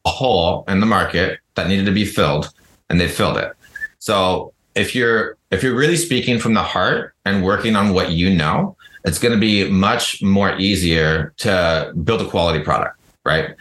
a 0.04 0.10
hole 0.10 0.64
in 0.68 0.78
the 0.78 0.86
market 0.86 1.40
that 1.56 1.66
needed 1.66 1.86
to 1.86 1.92
be 1.92 2.04
filled, 2.04 2.54
and 2.88 3.00
they 3.00 3.08
filled 3.08 3.36
it. 3.36 3.52
So 3.98 4.51
if 4.74 4.94
you're 4.94 5.36
if 5.50 5.62
you're 5.62 5.74
really 5.74 5.96
speaking 5.96 6.38
from 6.38 6.54
the 6.54 6.62
heart 6.62 7.14
and 7.24 7.44
working 7.44 7.76
on 7.76 7.92
what 7.92 8.12
you 8.12 8.34
know, 8.34 8.76
it's 9.04 9.18
going 9.18 9.34
to 9.34 9.40
be 9.40 9.68
much 9.68 10.22
more 10.22 10.56
easier 10.58 11.34
to 11.38 11.92
build 12.04 12.22
a 12.22 12.28
quality 12.28 12.62
product, 12.64 12.98
right? 13.24 13.54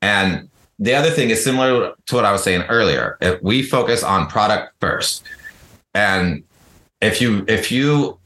And 0.00 0.48
the 0.78 0.94
other 0.94 1.10
thing 1.10 1.30
is 1.30 1.44
similar 1.44 1.94
to 2.06 2.14
what 2.14 2.24
I 2.24 2.32
was 2.32 2.42
saying 2.42 2.62
earlier. 2.62 3.18
If 3.20 3.42
we 3.42 3.62
focus 3.62 4.02
on 4.02 4.26
product 4.26 4.72
first, 4.80 5.24
and 5.94 6.42
if 7.00 7.20
you 7.20 7.44
if 7.46 7.70
you 7.70 8.18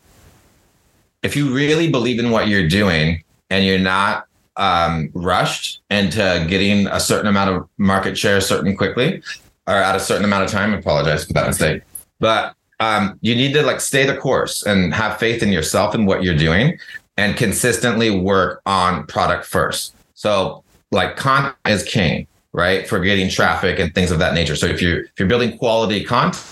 if 1.23 1.37
you 1.37 1.53
really 1.53 1.91
believe 1.91 2.19
in 2.19 2.31
what 2.31 2.49
you're 2.49 2.69
doing 2.69 3.25
and 3.51 3.65
you're 3.65 3.79
not 3.79 4.27
um, 4.57 5.11
rushed 5.15 5.81
into 5.91 6.47
getting 6.49 6.87
a 6.87 7.01
certain 7.01 7.27
amount 7.27 7.51
of 7.51 7.69
market 7.79 8.17
share 8.17 8.41
certain 8.41 8.77
quickly 8.77 9.23
or 9.67 9.75
at 9.75 9.95
a 9.95 10.01
certain 10.01 10.25
amount 10.25 10.45
of 10.45 10.51
time, 10.51 10.75
I 10.75 10.79
apologize 10.79 11.25
for 11.25 11.33
that 11.35 11.47
mistake. 11.47 11.83
But 12.21 12.55
um, 12.81 13.19
you 13.21 13.35
need 13.35 13.53
to 13.55 13.63
like 13.63 13.81
stay 13.81 14.07
the 14.07 14.17
course 14.17 14.65
and 14.65 14.95
have 14.95 15.19
faith 15.19 15.43
in 15.43 15.51
yourself 15.51 15.95
and 15.95 16.07
what 16.07 16.23
you're 16.23 16.37
doing 16.37 16.79
and 17.17 17.37
consistently 17.37 18.11
work 18.11 18.63
on 18.67 19.07
product 19.07 19.45
first. 19.45 19.95
So 20.15 20.63
like 20.91 21.17
content 21.17 21.57
is 21.67 21.83
king, 21.83 22.27
right? 22.53 22.89
For 22.89 23.01
getting 23.01 23.29
traffic 23.29 23.79
and 23.79 23.95
things 23.95 24.11
of 24.11 24.19
that 24.21 24.35
nature. 24.35 24.57
So 24.57 24.67
if 24.67 24.81
you're 24.81 25.01
if 25.01 25.13
you're 25.19 25.29
building 25.29 25.59
quality 25.59 26.05
content 26.05 26.45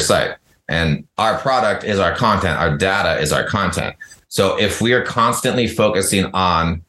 site 0.00 0.36
and 0.68 1.06
our 1.16 1.38
product 1.38 1.84
is 1.84 1.98
our 1.98 2.14
content, 2.14 2.58
our 2.58 2.76
data 2.76 3.20
is 3.20 3.32
our 3.32 3.44
content. 3.44 3.94
So 4.28 4.58
if 4.60 4.80
we 4.80 4.92
are 4.92 5.02
constantly 5.02 5.68
focusing 5.68 6.26
on 6.34 6.82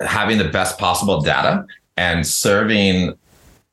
having 0.00 0.38
the 0.38 0.48
best 0.48 0.78
possible 0.78 1.20
data 1.20 1.66
and 1.96 2.26
serving 2.26 3.16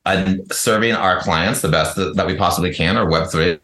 uh, 0.06 0.34
serving 0.50 0.92
our 0.92 1.20
clients 1.20 1.60
the 1.60 1.68
best 1.68 1.96
that, 1.96 2.16
that 2.16 2.26
we 2.26 2.34
possibly 2.34 2.72
can 2.72 2.96
or 2.96 3.06
web3 3.06 3.58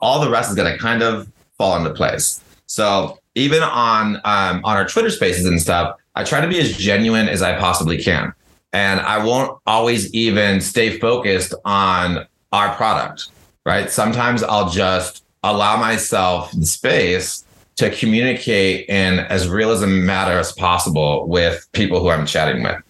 all 0.00 0.20
the 0.20 0.30
rest 0.30 0.50
is 0.50 0.56
going 0.56 0.70
to 0.70 0.78
kind 0.78 1.02
of 1.02 1.30
fall 1.58 1.76
into 1.76 1.90
place 1.90 2.40
so 2.66 3.18
even 3.34 3.62
on 3.62 4.16
um, 4.24 4.60
on 4.64 4.76
our 4.76 4.86
twitter 4.86 5.10
spaces 5.10 5.46
and 5.46 5.60
stuff 5.60 5.96
i 6.14 6.22
try 6.24 6.40
to 6.40 6.48
be 6.48 6.58
as 6.58 6.76
genuine 6.76 7.28
as 7.28 7.42
i 7.42 7.58
possibly 7.58 8.02
can 8.02 8.32
and 8.72 9.00
i 9.00 9.22
won't 9.22 9.58
always 9.66 10.12
even 10.14 10.60
stay 10.60 10.98
focused 10.98 11.54
on 11.64 12.26
our 12.52 12.74
product 12.74 13.30
right? 13.66 13.90
Sometimes 13.90 14.42
I'll 14.44 14.70
just 14.70 15.24
allow 15.42 15.76
myself 15.76 16.52
the 16.52 16.64
space 16.64 17.44
to 17.74 17.90
communicate 17.90 18.88
in 18.88 19.18
as 19.18 19.48
real 19.48 19.70
as 19.70 19.82
a 19.82 19.86
matter 19.86 20.38
as 20.38 20.52
possible 20.52 21.28
with 21.28 21.66
people 21.72 22.00
who 22.00 22.08
I'm 22.08 22.24
chatting 22.24 22.62
with. 22.62 22.80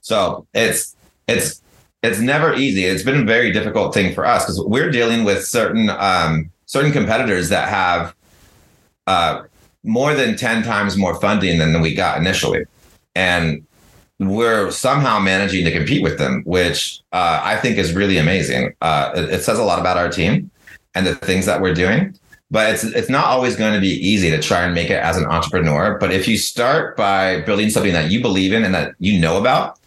So 0.00 0.46
it's 0.54 0.96
it's 1.28 1.61
it's 2.02 2.18
never 2.18 2.54
easy. 2.54 2.84
It's 2.84 3.02
been 3.02 3.22
a 3.22 3.24
very 3.24 3.52
difficult 3.52 3.94
thing 3.94 4.14
for 4.14 4.26
us 4.26 4.44
because 4.44 4.60
we're 4.64 4.90
dealing 4.90 5.24
with 5.24 5.46
certain 5.46 5.88
um, 5.90 6.50
certain 6.66 6.92
competitors 6.92 7.48
that 7.50 7.68
have 7.68 8.14
uh, 9.06 9.42
more 9.84 10.14
than 10.14 10.36
ten 10.36 10.62
times 10.62 10.96
more 10.96 11.14
funding 11.20 11.58
than 11.58 11.80
we 11.80 11.94
got 11.94 12.18
initially, 12.18 12.64
and 13.14 13.64
we're 14.18 14.70
somehow 14.70 15.18
managing 15.18 15.64
to 15.64 15.72
compete 15.72 16.02
with 16.02 16.18
them, 16.18 16.42
which 16.44 17.00
uh, 17.12 17.40
I 17.42 17.56
think 17.56 17.78
is 17.78 17.92
really 17.92 18.18
amazing. 18.18 18.74
Uh, 18.80 19.12
it, 19.14 19.30
it, 19.30 19.42
says 19.42 19.58
a 19.58 19.64
lot 19.64 19.80
about 19.80 19.96
our 19.96 20.08
team 20.08 20.50
and 20.94 21.06
the 21.06 21.14
things 21.16 21.46
that 21.46 21.60
we're 21.60 21.74
doing. 21.74 22.16
But 22.50 22.74
it's 22.74 22.84
it's 22.84 23.08
not 23.08 23.26
always 23.26 23.56
going 23.56 23.72
to 23.72 23.80
be 23.80 23.88
easy 23.88 24.28
to 24.30 24.40
try 24.40 24.64
and 24.64 24.74
make 24.74 24.90
it 24.90 25.00
as 25.02 25.16
an 25.16 25.24
entrepreneur. 25.24 25.96
But 25.98 26.12
if 26.12 26.28
you 26.28 26.36
start 26.36 26.96
by 26.96 27.40
building 27.42 27.70
something 27.70 27.94
that 27.94 28.10
you 28.10 28.20
believe 28.20 28.52
in 28.52 28.64
and 28.64 28.74
that 28.74 28.94
you 28.98 29.18
know 29.18 29.38
about, 29.38 29.78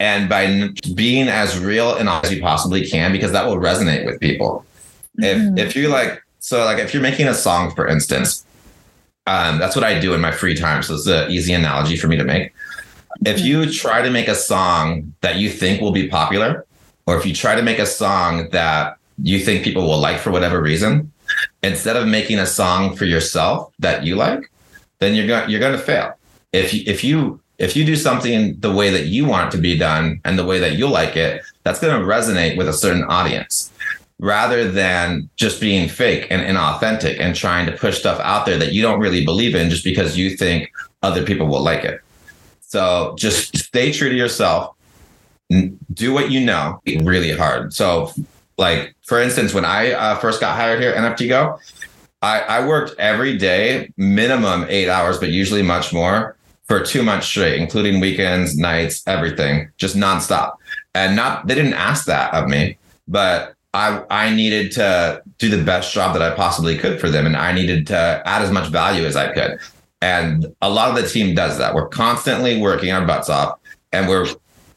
and 0.00 0.28
by 0.28 0.68
being 0.94 1.28
as 1.28 1.58
real 1.58 1.94
and 1.94 2.08
honest 2.08 2.32
as 2.32 2.36
you 2.36 2.42
possibly 2.42 2.86
can, 2.86 3.12
because 3.12 3.32
that 3.32 3.46
will 3.46 3.56
resonate 3.56 4.04
with 4.06 4.20
people. 4.20 4.64
Mm-hmm. 5.20 5.58
If 5.58 5.68
if 5.68 5.76
you 5.76 5.88
like, 5.88 6.22
so 6.40 6.64
like 6.64 6.78
if 6.78 6.92
you're 6.92 7.02
making 7.02 7.28
a 7.28 7.34
song, 7.34 7.74
for 7.74 7.86
instance, 7.86 8.44
um, 9.26 9.58
that's 9.58 9.76
what 9.76 9.84
I 9.84 9.98
do 9.98 10.14
in 10.14 10.20
my 10.20 10.32
free 10.32 10.54
time. 10.54 10.82
So 10.82 10.94
it's 10.94 11.06
an 11.06 11.30
easy 11.30 11.52
analogy 11.52 11.96
for 11.96 12.08
me 12.08 12.16
to 12.16 12.24
make 12.24 12.52
if 13.24 13.40
you 13.40 13.70
try 13.70 14.02
to 14.02 14.10
make 14.10 14.28
a 14.28 14.34
song 14.34 15.14
that 15.20 15.36
you 15.36 15.48
think 15.48 15.80
will 15.80 15.92
be 15.92 16.08
popular, 16.08 16.66
or 17.06 17.16
if 17.16 17.26
you 17.26 17.34
try 17.34 17.54
to 17.54 17.62
make 17.62 17.78
a 17.78 17.86
song 17.86 18.48
that 18.50 18.98
you 19.18 19.38
think 19.38 19.64
people 19.64 19.86
will 19.86 19.98
like 19.98 20.18
for 20.18 20.30
whatever 20.30 20.60
reason, 20.60 21.12
instead 21.62 21.96
of 21.96 22.08
making 22.08 22.38
a 22.38 22.46
song 22.46 22.96
for 22.96 23.04
yourself 23.04 23.72
that 23.78 24.04
you 24.04 24.16
like, 24.16 24.50
then 24.98 25.14
you're 25.14 25.26
going 25.26 25.48
you're 25.48 25.60
going 25.60 25.76
to 25.76 25.78
fail. 25.78 26.14
If 26.52 26.72
you, 26.72 26.82
if 26.86 27.02
you 27.02 27.40
if 27.58 27.76
you 27.76 27.84
do 27.84 27.96
something 27.96 28.58
the 28.58 28.72
way 28.72 28.90
that 28.90 29.06
you 29.06 29.24
want 29.24 29.48
it 29.48 29.56
to 29.56 29.62
be 29.62 29.78
done 29.78 30.20
and 30.24 30.38
the 30.38 30.44
way 30.44 30.58
that 30.58 30.74
you 30.74 30.88
like 30.88 31.16
it, 31.16 31.42
that's 31.62 31.80
going 31.80 31.98
to 31.98 32.06
resonate 32.06 32.56
with 32.56 32.68
a 32.68 32.72
certain 32.72 33.04
audience 33.04 33.72
rather 34.18 34.70
than 34.70 35.28
just 35.36 35.60
being 35.60 35.88
fake 35.88 36.26
and 36.30 36.42
inauthentic 36.42 37.18
and 37.20 37.34
trying 37.34 37.66
to 37.66 37.72
push 37.72 37.98
stuff 37.98 38.20
out 38.20 38.46
there 38.46 38.58
that 38.58 38.72
you 38.72 38.80
don't 38.80 39.00
really 39.00 39.24
believe 39.24 39.54
in 39.54 39.70
just 39.70 39.84
because 39.84 40.16
you 40.16 40.36
think 40.36 40.70
other 41.02 41.24
people 41.24 41.46
will 41.46 41.62
like 41.62 41.84
it. 41.84 42.00
So 42.60 43.14
just 43.18 43.56
stay 43.56 43.92
true 43.92 44.08
to 44.08 44.14
yourself. 44.14 44.74
Do 45.92 46.12
what 46.12 46.30
you 46.30 46.44
know. 46.44 46.80
Really 47.02 47.32
hard. 47.32 47.72
So, 47.74 48.12
like 48.56 48.94
for 49.02 49.20
instance, 49.20 49.52
when 49.52 49.64
I 49.64 49.92
uh, 49.92 50.16
first 50.16 50.40
got 50.40 50.56
hired 50.56 50.80
here 50.80 50.90
at 50.90 51.16
NFT 51.16 51.28
Go, 51.28 51.58
I, 52.22 52.40
I 52.40 52.66
worked 52.66 52.98
every 52.98 53.36
day, 53.36 53.92
minimum 53.96 54.64
eight 54.68 54.88
hours, 54.88 55.18
but 55.18 55.28
usually 55.28 55.62
much 55.62 55.92
more 55.92 56.36
for 56.66 56.80
two 56.80 57.02
months 57.02 57.26
straight, 57.26 57.60
including 57.60 58.00
weekends, 58.00 58.56
nights, 58.56 59.02
everything, 59.06 59.70
just 59.76 59.96
nonstop. 59.96 60.54
And 60.94 61.16
not 61.16 61.46
they 61.46 61.54
didn't 61.54 61.74
ask 61.74 62.06
that 62.06 62.32
of 62.34 62.48
me, 62.48 62.78
but 63.08 63.54
I 63.74 64.02
I 64.10 64.34
needed 64.34 64.72
to 64.72 65.22
do 65.38 65.48
the 65.48 65.62
best 65.62 65.92
job 65.92 66.12
that 66.14 66.22
I 66.22 66.34
possibly 66.34 66.78
could 66.78 67.00
for 67.00 67.10
them, 67.10 67.26
and 67.26 67.36
I 67.36 67.52
needed 67.52 67.86
to 67.88 68.22
add 68.24 68.42
as 68.42 68.50
much 68.50 68.68
value 68.68 69.04
as 69.04 69.16
I 69.16 69.32
could. 69.32 69.58
And 70.00 70.54
a 70.60 70.68
lot 70.68 70.90
of 70.90 71.02
the 71.02 71.08
team 71.08 71.34
does 71.34 71.58
that. 71.58 71.74
We're 71.74 71.88
constantly 71.88 72.60
working 72.60 72.92
our 72.92 73.06
butts 73.06 73.30
off 73.30 73.58
and 73.94 74.08
we're 74.08 74.26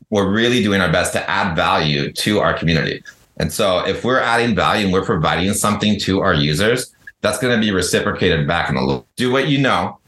we're 0.10 0.32
really 0.32 0.64
doing 0.64 0.80
our 0.80 0.92
best 0.92 1.12
to 1.14 1.30
add 1.30 1.54
value 1.54 2.14
to 2.14 2.40
our 2.40 2.58
community. 2.58 3.04
And 3.38 3.52
so 3.52 3.86
if 3.86 4.06
we're 4.06 4.22
adding 4.22 4.56
value 4.56 4.86
and 4.86 4.94
we're 4.94 5.04
providing 5.04 5.54
something 5.54 6.00
to 6.02 6.22
our 6.22 6.34
users, 6.34 6.96
that's 7.20 7.40
going 7.40 7.54
to 7.54 7.60
be 7.60 7.72
reciprocated 7.72 8.48
back 8.48 8.70
in 8.70 8.76
the 8.76 8.82
loop. 8.82 9.06
Do 9.18 9.32
what 9.32 9.50
you 9.50 9.58
know, 9.58 10.00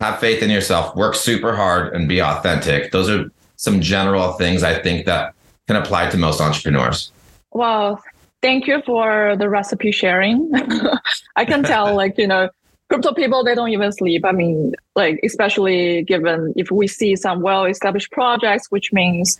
have 0.00 0.20
faith 0.20 0.42
in 0.42 0.50
yourself, 0.50 0.94
work 0.94 1.14
super 1.14 1.54
hard 1.54 1.94
and 1.94 2.08
be 2.08 2.20
authentic. 2.20 2.92
Those 2.92 3.10
are 3.10 3.30
some 3.56 3.80
general 3.80 4.32
things 4.32 4.62
I 4.62 4.78
think 4.78 5.06
that 5.06 5.34
can 5.66 5.76
apply 5.76 6.08
to 6.10 6.16
most 6.16 6.40
entrepreneurs. 6.40 7.10
Well, 7.52 8.02
thank 8.40 8.66
you 8.66 8.82
for 8.86 9.36
the 9.36 9.48
recipe 9.48 9.90
sharing. 9.90 10.52
I 11.36 11.44
can 11.44 11.62
tell 11.62 11.94
like, 12.02 12.16
you 12.16 12.26
know, 12.26 12.48
crypto 12.88 13.12
people 13.12 13.44
they 13.44 13.54
don't 13.54 13.68
even 13.68 13.92
sleep 13.92 14.24
i 14.24 14.32
mean 14.32 14.72
like 14.96 15.20
especially 15.22 16.02
given 16.04 16.54
if 16.56 16.70
we 16.70 16.86
see 16.86 17.14
some 17.14 17.42
well 17.42 17.66
established 17.66 18.10
projects 18.12 18.70
which 18.70 18.94
means 18.94 19.36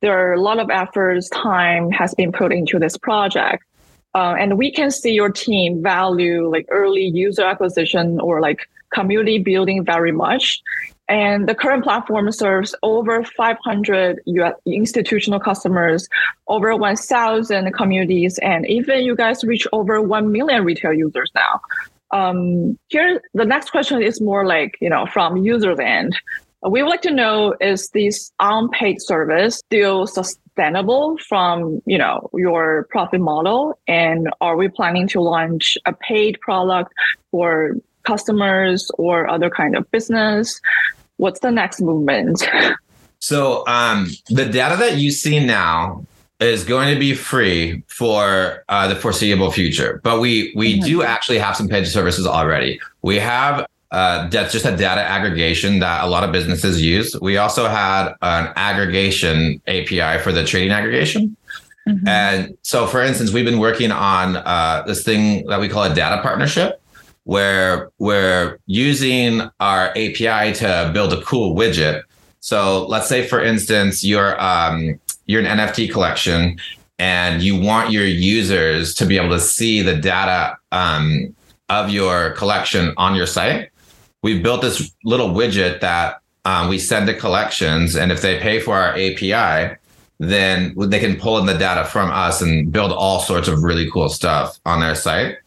there 0.00 0.16
are 0.16 0.32
a 0.32 0.40
lot 0.40 0.60
of 0.60 0.70
efforts 0.70 1.28
time 1.30 1.90
has 1.90 2.14
been 2.14 2.30
put 2.30 2.52
into 2.52 2.78
this 2.78 2.96
project 2.96 3.64
uh, 4.14 4.36
and 4.38 4.56
we 4.56 4.70
can 4.70 4.92
see 4.92 5.12
your 5.12 5.28
team 5.28 5.82
value 5.82 6.48
like 6.48 6.66
early 6.70 7.06
user 7.06 7.42
acquisition 7.42 8.20
or 8.20 8.40
like 8.40 8.68
community 8.94 9.38
building 9.38 9.84
very 9.84 10.12
much 10.12 10.62
and 11.08 11.48
the 11.48 11.54
current 11.54 11.84
platform 11.84 12.30
serves 12.32 12.74
over 12.82 13.22
500 13.24 14.20
US 14.24 14.54
institutional 14.64 15.38
customers, 15.38 16.08
over 16.48 16.74
1,000 16.74 17.72
communities, 17.74 18.38
and 18.38 18.66
even 18.66 19.04
you 19.04 19.14
guys 19.14 19.44
reach 19.44 19.66
over 19.72 20.00
1 20.00 20.32
million 20.32 20.64
retail 20.64 20.94
users 20.94 21.30
now. 21.34 21.60
Um, 22.10 22.78
here, 22.88 23.20
the 23.34 23.44
next 23.44 23.70
question 23.70 24.00
is 24.00 24.20
more 24.20 24.46
like 24.46 24.76
you 24.80 24.88
know 24.88 25.04
from 25.06 25.36
user's 25.38 25.78
end. 25.80 26.16
We 26.62 26.82
would 26.82 26.88
like 26.88 27.02
to 27.02 27.10
know 27.10 27.54
is 27.60 27.90
this 27.90 28.30
unpaid 28.40 29.02
service 29.02 29.56
still 29.56 30.06
sustainable 30.06 31.18
from 31.28 31.82
you 31.86 31.98
know 31.98 32.30
your 32.32 32.86
profit 32.90 33.20
model, 33.20 33.78
and 33.88 34.30
are 34.40 34.56
we 34.56 34.68
planning 34.68 35.08
to 35.08 35.20
launch 35.20 35.76
a 35.86 35.92
paid 35.92 36.40
product 36.40 36.92
for 37.32 37.74
customers 38.04 38.90
or 38.98 39.28
other 39.28 39.50
kind 39.50 39.76
of 39.76 39.90
business? 39.90 40.60
What's 41.16 41.40
the 41.40 41.50
next 41.50 41.80
movement? 41.80 42.42
So 43.20 43.66
um, 43.66 44.10
the 44.28 44.44
data 44.44 44.76
that 44.76 44.98
you 44.98 45.10
see 45.10 45.44
now 45.44 46.04
is 46.40 46.62
going 46.62 46.92
to 46.92 47.00
be 47.00 47.14
free 47.14 47.82
for 47.86 48.64
uh, 48.68 48.86
the 48.86 48.96
foreseeable 48.96 49.50
future, 49.50 50.00
but 50.04 50.20
we 50.20 50.52
we 50.54 50.74
mm-hmm. 50.74 50.86
do 50.86 51.02
actually 51.02 51.38
have 51.38 51.56
some 51.56 51.66
paid 51.66 51.86
services 51.86 52.26
already. 52.26 52.78
We 53.00 53.18
have 53.18 53.66
uh, 53.94 54.28
that's 54.28 54.52
just 54.52 54.66
a 54.66 54.76
data 54.76 55.00
aggregation 55.00 55.78
that 55.78 56.04
a 56.04 56.06
lot 56.06 56.24
of 56.24 56.32
businesses 56.32 56.82
use. 56.82 57.16
We 57.20 57.36
also 57.36 57.68
had 57.68 58.12
an 58.22 58.52
aggregation 58.56 59.62
API 59.68 60.20
for 60.22 60.32
the 60.32 60.44
trading 60.44 60.72
aggregation. 60.72 61.36
Mm-hmm. 61.88 62.08
And 62.08 62.58
so, 62.62 62.86
for 62.86 63.02
instance, 63.02 63.32
we've 63.32 63.44
been 63.44 63.60
working 63.60 63.92
on 63.92 64.36
uh, 64.36 64.82
this 64.86 65.04
thing 65.04 65.46
that 65.46 65.60
we 65.60 65.68
call 65.68 65.84
a 65.84 65.94
data 65.94 66.20
partnership, 66.22 66.80
where 67.24 67.90
we're 67.98 68.58
using 68.66 69.42
our 69.60 69.88
API 69.90 70.52
to 70.52 70.90
build 70.92 71.12
a 71.12 71.22
cool 71.22 71.56
widget 71.56 72.02
so 72.44 72.84
let's 72.88 73.08
say, 73.08 73.26
for 73.26 73.42
instance, 73.42 74.04
you're 74.04 74.38
um, 74.38 75.00
you're 75.24 75.40
an 75.40 75.58
NFT 75.58 75.90
collection, 75.90 76.58
and 76.98 77.42
you 77.42 77.58
want 77.58 77.90
your 77.90 78.04
users 78.04 78.94
to 78.96 79.06
be 79.06 79.16
able 79.16 79.30
to 79.30 79.40
see 79.40 79.80
the 79.80 79.96
data 79.96 80.58
um, 80.70 81.34
of 81.70 81.88
your 81.88 82.32
collection 82.32 82.92
on 82.98 83.14
your 83.14 83.24
site. 83.24 83.70
We've 84.22 84.42
built 84.42 84.60
this 84.60 84.92
little 85.04 85.30
widget 85.30 85.80
that 85.80 86.20
um, 86.44 86.68
we 86.68 86.78
send 86.78 87.06
to 87.06 87.14
collections, 87.14 87.96
and 87.96 88.12
if 88.12 88.20
they 88.20 88.38
pay 88.38 88.60
for 88.60 88.76
our 88.76 88.90
API, 88.90 89.78
then 90.18 90.74
they 90.76 91.00
can 91.00 91.16
pull 91.16 91.38
in 91.38 91.46
the 91.46 91.56
data 91.56 91.86
from 91.86 92.10
us 92.10 92.42
and 92.42 92.70
build 92.70 92.92
all 92.92 93.20
sorts 93.20 93.48
of 93.48 93.62
really 93.62 93.90
cool 93.90 94.10
stuff 94.10 94.60
on 94.66 94.80
their 94.80 94.94
site. 94.94 95.38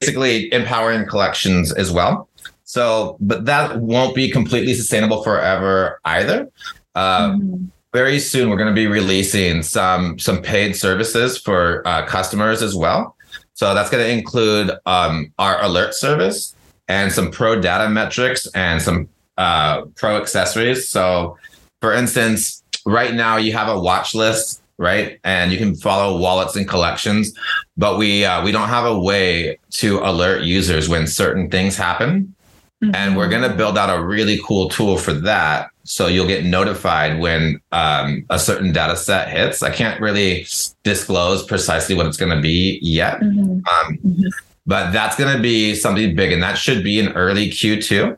Basically, 0.00 0.52
empowering 0.52 1.06
collections 1.06 1.72
as 1.72 1.92
well. 1.92 2.28
So, 2.64 3.16
but 3.20 3.44
that 3.46 3.80
won't 3.80 4.14
be 4.14 4.30
completely 4.30 4.74
sustainable 4.74 5.22
forever 5.22 6.00
either. 6.04 6.50
Uh, 6.94 7.32
mm-hmm. 7.32 7.64
Very 7.92 8.20
soon, 8.20 8.48
we're 8.48 8.56
going 8.56 8.68
to 8.68 8.74
be 8.74 8.86
releasing 8.86 9.62
some 9.64 10.18
some 10.18 10.40
paid 10.40 10.76
services 10.76 11.36
for 11.36 11.86
uh, 11.86 12.06
customers 12.06 12.62
as 12.62 12.76
well. 12.76 13.16
So 13.54 13.74
that's 13.74 13.90
going 13.90 14.04
to 14.04 14.10
include 14.10 14.70
um, 14.86 15.32
our 15.38 15.60
alert 15.62 15.94
service 15.94 16.54
and 16.86 17.12
some 17.12 17.30
pro 17.30 17.60
data 17.60 17.90
metrics 17.90 18.46
and 18.54 18.80
some 18.80 19.08
uh, 19.36 19.82
pro 19.96 20.16
accessories. 20.16 20.88
So, 20.88 21.36
for 21.80 21.92
instance, 21.92 22.62
right 22.86 23.14
now 23.14 23.36
you 23.36 23.52
have 23.52 23.68
a 23.68 23.78
watch 23.78 24.14
list, 24.14 24.59
right, 24.80 25.20
and 25.22 25.52
you 25.52 25.58
can 25.58 25.76
follow 25.76 26.18
wallets 26.18 26.56
and 26.56 26.66
collections, 26.66 27.32
but 27.76 27.98
we 27.98 28.24
uh, 28.24 28.42
we 28.42 28.50
don't 28.50 28.68
have 28.68 28.86
a 28.86 28.98
way 28.98 29.58
to 29.70 30.00
alert 30.00 30.42
users 30.42 30.88
when 30.88 31.06
certain 31.06 31.48
things 31.48 31.76
happen. 31.76 32.34
Mm-hmm. 32.82 32.94
And 32.94 33.14
we're 33.14 33.28
going 33.28 33.42
to 33.42 33.54
build 33.54 33.76
out 33.76 33.94
a 33.94 34.02
really 34.02 34.40
cool 34.42 34.70
tool 34.70 34.96
for 34.96 35.12
that. 35.12 35.70
So 35.84 36.06
you'll 36.06 36.26
get 36.26 36.46
notified 36.46 37.20
when 37.20 37.60
um, 37.72 38.24
a 38.30 38.38
certain 38.38 38.72
data 38.72 38.96
set 38.96 39.28
hits. 39.28 39.62
I 39.62 39.70
can't 39.70 40.00
really 40.00 40.46
disclose 40.82 41.44
precisely 41.44 41.94
what 41.94 42.06
it's 42.06 42.16
going 42.16 42.34
to 42.34 42.40
be 42.40 42.78
yet. 42.80 43.20
Mm-hmm. 43.20 43.50
Um, 43.50 43.98
mm-hmm. 43.98 44.28
But 44.66 44.92
that's 44.92 45.14
going 45.16 45.36
to 45.36 45.42
be 45.42 45.74
something 45.74 46.16
big. 46.16 46.32
And 46.32 46.42
that 46.42 46.56
should 46.56 46.82
be 46.82 46.98
in 46.98 47.08
early 47.12 47.50
Q2. 47.50 48.16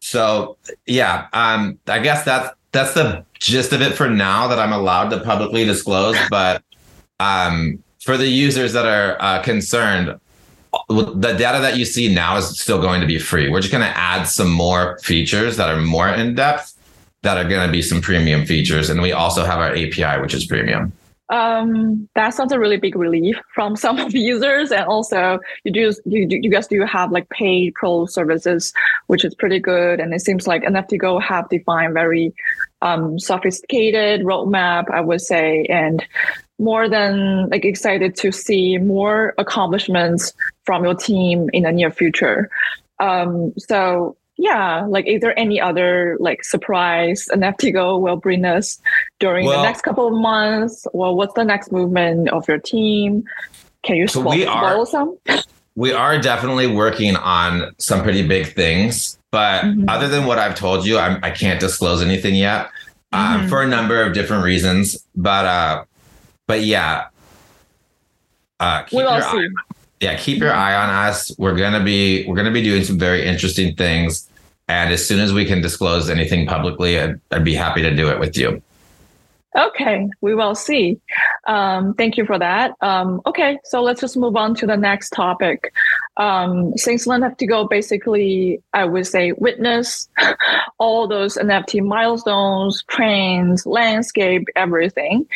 So 0.00 0.56
yeah, 0.86 1.26
um, 1.34 1.78
I 1.86 1.98
guess 1.98 2.24
that's 2.24 2.54
that's 2.72 2.94
the 2.94 3.24
gist 3.38 3.72
of 3.72 3.82
it 3.82 3.94
for 3.94 4.08
now 4.08 4.48
that 4.48 4.58
I'm 4.58 4.72
allowed 4.72 5.10
to 5.10 5.20
publicly 5.20 5.64
disclose. 5.64 6.16
But 6.30 6.62
um, 7.20 7.82
for 8.00 8.16
the 8.16 8.28
users 8.28 8.72
that 8.72 8.86
are 8.86 9.16
uh, 9.20 9.42
concerned, 9.42 10.18
the 10.88 11.34
data 11.38 11.60
that 11.60 11.76
you 11.76 11.84
see 11.84 12.12
now 12.12 12.36
is 12.36 12.58
still 12.60 12.80
going 12.80 13.00
to 13.00 13.06
be 13.06 13.18
free. 13.18 13.48
We're 13.48 13.60
just 13.60 13.72
going 13.72 13.84
to 13.84 13.98
add 13.98 14.24
some 14.24 14.50
more 14.50 14.98
features 14.98 15.56
that 15.56 15.68
are 15.68 15.80
more 15.80 16.08
in 16.08 16.34
depth 16.34 16.74
that 17.22 17.36
are 17.36 17.48
going 17.48 17.66
to 17.66 17.72
be 17.72 17.82
some 17.82 18.00
premium 18.00 18.44
features. 18.44 18.90
And 18.90 19.02
we 19.02 19.12
also 19.12 19.44
have 19.44 19.58
our 19.58 19.72
API, 19.72 20.20
which 20.20 20.34
is 20.34 20.46
premium. 20.46 20.92
Um, 21.30 22.08
that 22.14 22.30
sounds 22.30 22.52
a 22.52 22.58
really 22.58 22.78
big 22.78 22.96
relief 22.96 23.36
from 23.54 23.76
some 23.84 23.98
of 23.98 24.12
the 24.12 24.20
users, 24.20 24.70
and 24.70 24.84
also 24.84 25.38
you 25.64 25.72
do 25.72 25.92
you, 26.06 26.26
you 26.30 26.50
guys 26.50 26.66
do 26.66 26.84
have 26.84 27.12
like 27.12 27.28
paid 27.28 27.74
pro 27.74 28.06
services, 28.06 28.72
which 29.06 29.24
is 29.24 29.34
pretty 29.34 29.58
good. 29.58 30.00
And 30.00 30.14
it 30.14 30.20
seems 30.20 30.46
like 30.46 30.62
NFT-Go 30.62 31.18
have 31.20 31.48
defined 31.48 31.94
very 31.94 32.34
um, 32.82 33.18
sophisticated 33.18 34.22
roadmap, 34.22 34.90
I 34.90 35.00
would 35.00 35.20
say, 35.20 35.64
and 35.68 36.04
more 36.58 36.88
than 36.88 37.48
like 37.50 37.64
excited 37.64 38.16
to 38.16 38.32
see 38.32 38.78
more 38.78 39.34
accomplishments 39.38 40.32
from 40.64 40.84
your 40.84 40.94
team 40.94 41.48
in 41.52 41.62
the 41.62 41.72
near 41.72 41.90
future. 41.90 42.50
Um, 43.00 43.52
so 43.58 44.16
yeah, 44.38 44.86
like 44.86 45.06
is 45.06 45.20
there 45.20 45.38
any 45.38 45.60
other 45.60 46.16
like 46.20 46.44
surprise 46.44 47.26
NFT-Go 47.32 47.98
will 47.98 48.16
bring 48.16 48.44
us 48.44 48.80
during 49.18 49.46
well, 49.46 49.58
the 49.58 49.64
next 49.64 49.82
couple 49.82 50.06
of 50.06 50.14
months? 50.14 50.86
Well, 50.94 51.16
what's 51.16 51.34
the 51.34 51.44
next 51.44 51.72
movement 51.72 52.28
of 52.30 52.46
your 52.46 52.58
team? 52.58 53.24
Can 53.82 53.96
you 53.96 54.06
so 54.06 54.20
spoil, 54.20 54.36
we 54.36 54.46
are, 54.46 54.86
some? 54.86 55.18
we 55.74 55.92
are 55.92 56.20
definitely 56.20 56.68
working 56.68 57.16
on 57.16 57.74
some 57.78 58.02
pretty 58.02 58.26
big 58.26 58.54
things, 58.54 59.18
but 59.32 59.64
mm-hmm. 59.64 59.88
other 59.88 60.08
than 60.08 60.24
what 60.24 60.38
I've 60.38 60.54
told 60.54 60.86
you, 60.86 60.98
I'm, 60.98 61.22
I 61.24 61.30
can 61.32 61.50
not 61.50 61.60
disclose 61.60 62.00
anything 62.00 62.36
yet 62.36 62.70
um, 63.12 63.40
mm-hmm. 63.40 63.48
for 63.48 63.62
a 63.62 63.66
number 63.66 64.00
of 64.02 64.14
different 64.14 64.44
reasons. 64.44 65.04
But 65.16 65.46
uh, 65.46 65.84
but 66.46 66.62
yeah, 66.62 67.08
uh, 68.60 68.82
keep 68.82 69.00
your 69.00 69.08
eye, 69.08 69.48
yeah, 70.00 70.16
keep 70.16 70.38
your 70.38 70.52
eye 70.52 70.76
on 70.76 70.90
us. 70.90 71.36
We're 71.38 71.56
gonna 71.56 71.82
be 71.82 72.24
we're 72.26 72.36
gonna 72.36 72.52
be 72.52 72.62
doing 72.62 72.84
some 72.84 72.98
very 72.98 73.24
interesting 73.24 73.74
things, 73.74 74.27
and 74.68 74.92
as 74.92 75.06
soon 75.06 75.20
as 75.20 75.32
we 75.32 75.44
can 75.44 75.60
disclose 75.60 76.10
anything 76.10 76.46
publicly, 76.46 76.98
I'd, 77.00 77.20
I'd 77.30 77.44
be 77.44 77.54
happy 77.54 77.82
to 77.82 77.94
do 77.94 78.10
it 78.10 78.20
with 78.20 78.36
you. 78.36 78.62
Okay, 79.56 80.08
we 80.20 80.34
will 80.34 80.54
see. 80.54 81.00
Um, 81.46 81.94
thank 81.94 82.16
you 82.18 82.26
for 82.26 82.38
that. 82.38 82.74
Um, 82.82 83.22
okay, 83.26 83.58
so 83.64 83.82
let's 83.82 84.00
just 84.00 84.16
move 84.16 84.36
on 84.36 84.54
to 84.56 84.66
the 84.66 84.76
next 84.76 85.10
topic. 85.10 85.72
Um, 86.18 86.76
since 86.76 87.04
to 87.04 87.46
go. 87.46 87.66
basically, 87.66 88.62
I 88.74 88.84
would 88.84 89.06
say, 89.06 89.32
witness 89.32 90.08
all 90.78 91.08
those 91.08 91.36
NFT 91.36 91.82
milestones, 91.82 92.84
trends, 92.88 93.64
landscape, 93.64 94.46
everything. 94.54 95.26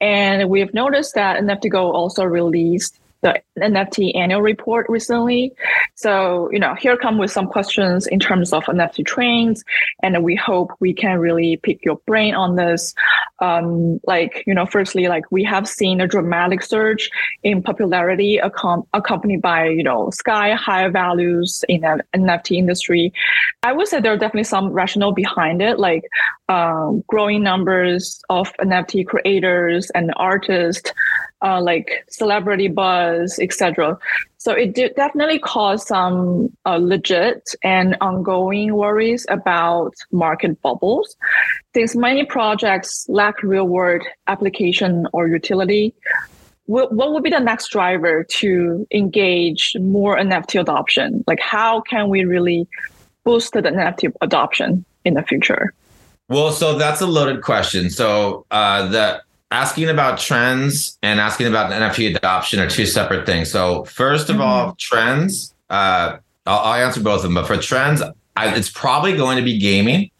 And 0.00 0.48
we've 0.48 0.72
noticed 0.72 1.14
that 1.14 1.40
NFT-Go 1.40 1.92
also 1.92 2.24
released 2.24 2.98
the 3.22 3.40
NFT 3.58 4.16
annual 4.16 4.42
report 4.42 4.86
recently. 4.88 5.52
So, 5.94 6.48
you 6.52 6.58
know, 6.58 6.74
here 6.74 6.96
come 6.96 7.18
with 7.18 7.30
some 7.30 7.46
questions 7.46 8.06
in 8.06 8.20
terms 8.20 8.52
of 8.52 8.64
NFT 8.64 9.04
trends, 9.06 9.64
and 10.02 10.22
we 10.22 10.36
hope 10.36 10.72
we 10.80 10.92
can 10.92 11.18
really 11.18 11.56
pick 11.56 11.84
your 11.84 11.96
brain 12.06 12.34
on 12.34 12.56
this. 12.56 12.94
Um, 13.40 14.00
like, 14.06 14.44
you 14.46 14.54
know, 14.54 14.66
firstly, 14.66 15.08
like 15.08 15.24
we 15.30 15.42
have 15.44 15.68
seen 15.68 16.00
a 16.00 16.06
dramatic 16.06 16.62
surge 16.62 17.10
in 17.42 17.62
popularity 17.62 18.40
accom- 18.42 18.86
accompanied 18.92 19.42
by, 19.42 19.66
you 19.66 19.82
know, 19.82 20.10
sky 20.10 20.54
high 20.54 20.88
values 20.88 21.64
in 21.68 21.80
the 21.80 22.04
NFT 22.14 22.56
industry. 22.56 23.12
I 23.62 23.72
would 23.72 23.88
say 23.88 24.00
there 24.00 24.12
are 24.12 24.18
definitely 24.18 24.44
some 24.44 24.70
rationale 24.70 25.12
behind 25.12 25.60
it, 25.62 25.78
like 25.78 26.04
um, 26.48 27.02
growing 27.08 27.42
numbers 27.42 28.22
of 28.30 28.52
NFT 28.60 29.06
creators 29.06 29.90
and 29.90 30.12
artists 30.16 30.92
uh, 31.42 31.60
like 31.60 32.04
celebrity 32.08 32.68
buzz, 32.68 33.38
etc. 33.38 33.98
So 34.38 34.52
it 34.52 34.74
did 34.74 34.94
definitely 34.94 35.38
caused 35.38 35.86
some 35.86 36.50
uh, 36.64 36.76
legit 36.76 37.54
and 37.62 37.96
ongoing 38.00 38.74
worries 38.74 39.26
about 39.28 39.94
market 40.12 40.60
bubbles. 40.62 41.16
Since 41.74 41.96
many 41.96 42.24
projects 42.24 43.06
lack 43.08 43.42
real 43.42 43.66
world 43.66 44.02
application 44.26 45.06
or 45.12 45.28
utility, 45.28 45.94
what, 46.66 46.92
what 46.92 47.12
would 47.12 47.22
be 47.22 47.30
the 47.30 47.40
next 47.40 47.68
driver 47.68 48.24
to 48.24 48.86
engage 48.92 49.74
more 49.80 50.18
NFT 50.18 50.60
adoption? 50.60 51.24
Like, 51.26 51.40
how 51.40 51.80
can 51.80 52.08
we 52.08 52.24
really 52.24 52.68
boost 53.24 53.54
the 53.54 53.62
NFT 53.62 54.12
adoption 54.20 54.84
in 55.04 55.14
the 55.14 55.22
future? 55.22 55.72
Well, 56.28 56.52
so 56.52 56.76
that's 56.76 57.00
a 57.00 57.06
loaded 57.06 57.42
question. 57.42 57.88
So 57.88 58.44
uh, 58.50 58.86
the 58.88 59.22
asking 59.50 59.88
about 59.88 60.18
trends 60.18 60.98
and 61.02 61.20
asking 61.20 61.46
about 61.46 61.72
NFT 61.72 62.14
adoption 62.14 62.60
are 62.60 62.68
two 62.68 62.86
separate 62.86 63.26
things. 63.26 63.50
So 63.50 63.84
first 63.84 64.28
of 64.28 64.36
mm-hmm. 64.36 64.42
all, 64.42 64.74
trends. 64.78 65.54
Uh, 65.70 66.18
I'll, 66.46 66.58
I'll, 66.58 66.84
answer 66.84 67.00
both 67.02 67.18
of 67.18 67.22
them, 67.24 67.34
but 67.34 67.46
for 67.46 67.56
trends, 67.56 68.02
I, 68.36 68.54
it's 68.54 68.70
probably 68.70 69.16
going 69.16 69.36
to 69.36 69.42
be 69.42 69.58
gaming. 69.58 70.10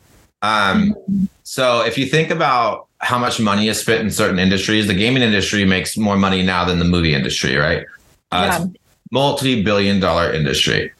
Um, 0.43 0.95
mm-hmm. 0.95 1.25
So 1.43 1.85
if 1.85 1.97
you 1.97 2.07
think 2.07 2.31
about 2.31 2.87
how 2.99 3.19
much 3.19 3.41
money 3.41 3.69
is 3.69 3.81
spent 3.81 4.03
in 4.03 4.11
certain 4.11 4.39
industries, 4.39 4.87
the 4.87 4.95
gaming 4.95 5.23
industry 5.23 5.65
makes 5.65 5.97
more 5.97 6.17
money 6.17 6.43
now 6.43 6.65
than 6.65 6.79
the 6.79 6.85
movie 6.85 7.15
industry, 7.15 7.57
right? 7.57 7.87
Uh, 8.33 8.59
Yeah. 8.61 8.67
multi-billion 9.11 10.01
dollar 10.01 10.31
industry. 10.33 10.93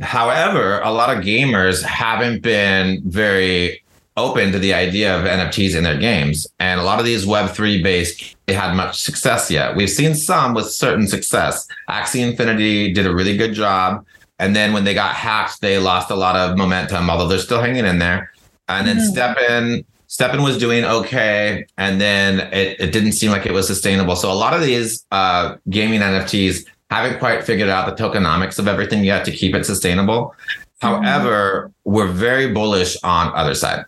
However, 0.00 0.80
a 0.80 0.92
lot 0.92 1.16
of 1.16 1.24
gamers 1.24 1.82
haven't 1.82 2.40
been 2.40 3.02
very 3.04 3.82
open 4.18 4.52
to 4.52 4.58
the 4.58 4.74
idea 4.74 5.16
of 5.16 5.24
NFTs 5.24 5.76
in 5.76 5.84
their 5.84 5.96
games. 5.96 6.46
And 6.58 6.80
a 6.80 6.82
lot 6.82 6.98
of 6.98 7.04
these 7.04 7.24
Web3 7.24 7.82
based 7.82 8.36
they 8.46 8.54
had 8.54 8.74
much 8.74 9.00
success 9.00 9.50
yet. 9.50 9.76
We've 9.76 9.90
seen 9.90 10.14
some 10.14 10.54
with 10.54 10.70
certain 10.70 11.06
success. 11.06 11.68
Axie 11.88 12.26
Infinity 12.26 12.92
did 12.92 13.06
a 13.06 13.14
really 13.14 13.36
good 13.36 13.52
job. 13.52 14.04
And 14.38 14.56
then 14.56 14.72
when 14.72 14.84
they 14.84 14.94
got 14.94 15.14
hacked, 15.14 15.60
they 15.60 15.78
lost 15.78 16.10
a 16.10 16.14
lot 16.14 16.34
of 16.36 16.56
momentum, 16.56 17.10
although 17.10 17.28
they're 17.28 17.38
still 17.38 17.60
hanging 17.60 17.84
in 17.84 17.98
there. 17.98 18.32
And 18.68 18.86
then 18.86 18.96
Mhm. 18.98 19.12
STEPN, 19.12 19.84
STEPN 20.08 20.42
was 20.42 20.56
doing 20.56 20.84
okay. 20.84 21.66
And 21.76 22.00
then 22.00 22.40
it, 22.52 22.76
it 22.80 22.92
didn't 22.92 23.12
seem 23.12 23.30
like 23.30 23.44
it 23.46 23.52
was 23.52 23.66
sustainable. 23.66 24.16
So 24.16 24.30
a 24.32 24.38
lot 24.44 24.54
of 24.54 24.62
these 24.62 25.04
uh, 25.12 25.56
gaming 25.68 26.00
NFTs 26.00 26.64
haven't 26.90 27.18
quite 27.18 27.44
figured 27.44 27.68
out 27.68 27.84
the 27.94 28.02
tokenomics 28.02 28.58
of 28.58 28.66
everything 28.66 29.04
yet 29.04 29.24
to 29.26 29.30
keep 29.30 29.54
it 29.54 29.66
sustainable. 29.66 30.34
However, 30.80 31.70
we're 31.84 32.06
very 32.06 32.52
bullish 32.52 32.96
on 33.02 33.32
Otherside. 33.32 33.84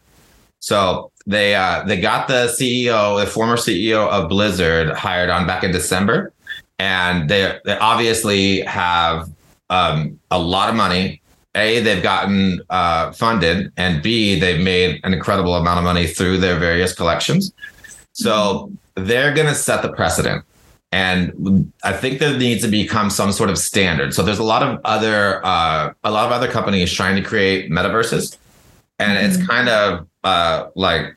So 0.60 1.10
they 1.26 1.54
uh, 1.54 1.84
they 1.84 2.00
got 2.00 2.28
the 2.28 2.54
CEO, 2.58 3.18
the 3.22 3.26
former 3.26 3.56
CEO 3.56 4.08
of 4.08 4.28
Blizzard, 4.28 4.90
hired 4.90 5.30
on 5.30 5.46
back 5.46 5.64
in 5.64 5.72
December, 5.72 6.32
and 6.78 7.28
they 7.28 7.58
they 7.64 7.76
obviously 7.78 8.60
have 8.62 9.30
um, 9.70 10.18
a 10.30 10.38
lot 10.38 10.68
of 10.68 10.74
money. 10.74 11.20
A, 11.56 11.80
they've 11.80 12.02
gotten 12.02 12.60
uh, 12.70 13.10
funded, 13.12 13.72
and 13.76 14.02
B, 14.02 14.38
they've 14.38 14.62
made 14.62 15.00
an 15.02 15.12
incredible 15.12 15.56
amount 15.56 15.78
of 15.78 15.84
money 15.84 16.06
through 16.06 16.38
their 16.38 16.58
various 16.58 16.94
collections. 16.94 17.52
So 18.12 18.70
they're 18.94 19.34
going 19.34 19.48
to 19.48 19.54
set 19.54 19.82
the 19.82 19.92
precedent. 19.92 20.44
And 20.92 21.72
I 21.84 21.92
think 21.92 22.18
there 22.18 22.36
needs 22.36 22.62
to 22.62 22.68
become 22.68 23.10
some 23.10 23.32
sort 23.32 23.50
of 23.50 23.58
standard. 23.58 24.12
So 24.12 24.22
there's 24.22 24.40
a 24.40 24.44
lot 24.44 24.62
of 24.62 24.80
other 24.84 25.44
uh, 25.44 25.92
a 26.04 26.10
lot 26.10 26.26
of 26.26 26.32
other 26.32 26.48
companies 26.48 26.92
trying 26.92 27.16
to 27.16 27.22
create 27.22 27.70
metaverses, 27.70 28.36
and 28.98 29.16
it's 29.18 29.44
kind 29.46 29.68
of 29.68 30.06
uh, 30.24 30.68
like 30.74 31.16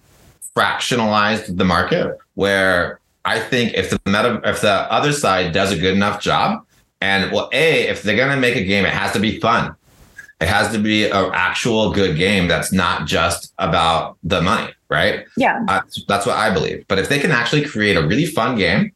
fractionalized 0.55 1.57
the 1.57 1.65
market. 1.65 2.17
Where 2.35 2.99
I 3.25 3.39
think 3.39 3.73
if 3.73 3.89
the 3.89 3.99
meta 4.05 4.41
if 4.45 4.61
the 4.61 4.87
Otherside 4.91 5.53
does 5.53 5.71
a 5.71 5.77
good 5.77 5.93
enough 5.93 6.21
job, 6.21 6.65
and 7.01 7.31
well, 7.31 7.49
a 7.53 7.87
if 7.87 8.03
they're 8.03 8.17
gonna 8.17 8.39
make 8.39 8.55
a 8.55 8.63
game, 8.63 8.85
it 8.85 8.93
has 8.93 9.11
to 9.13 9.19
be 9.19 9.39
fun. 9.39 9.75
It 10.41 10.47
has 10.49 10.73
to 10.73 10.79
be 10.79 11.05
an 11.09 11.31
actual 11.33 11.93
good 11.93 12.17
game 12.17 12.49
that's 12.49 12.73
not 12.73 13.07
just 13.07 13.53
about 13.59 14.17
the 14.23 14.41
money, 14.41 14.73
right? 14.89 15.25
Yeah. 15.37 15.63
Uh, 15.69 15.81
that's 16.09 16.25
what 16.25 16.35
I 16.35 16.53
believe. 16.53 16.85
But 16.89 16.99
if 16.99 17.07
they 17.07 17.17
can 17.17 17.31
actually 17.31 17.63
create 17.63 17.95
a 17.95 18.05
really 18.05 18.25
fun 18.25 18.57
game, 18.57 18.91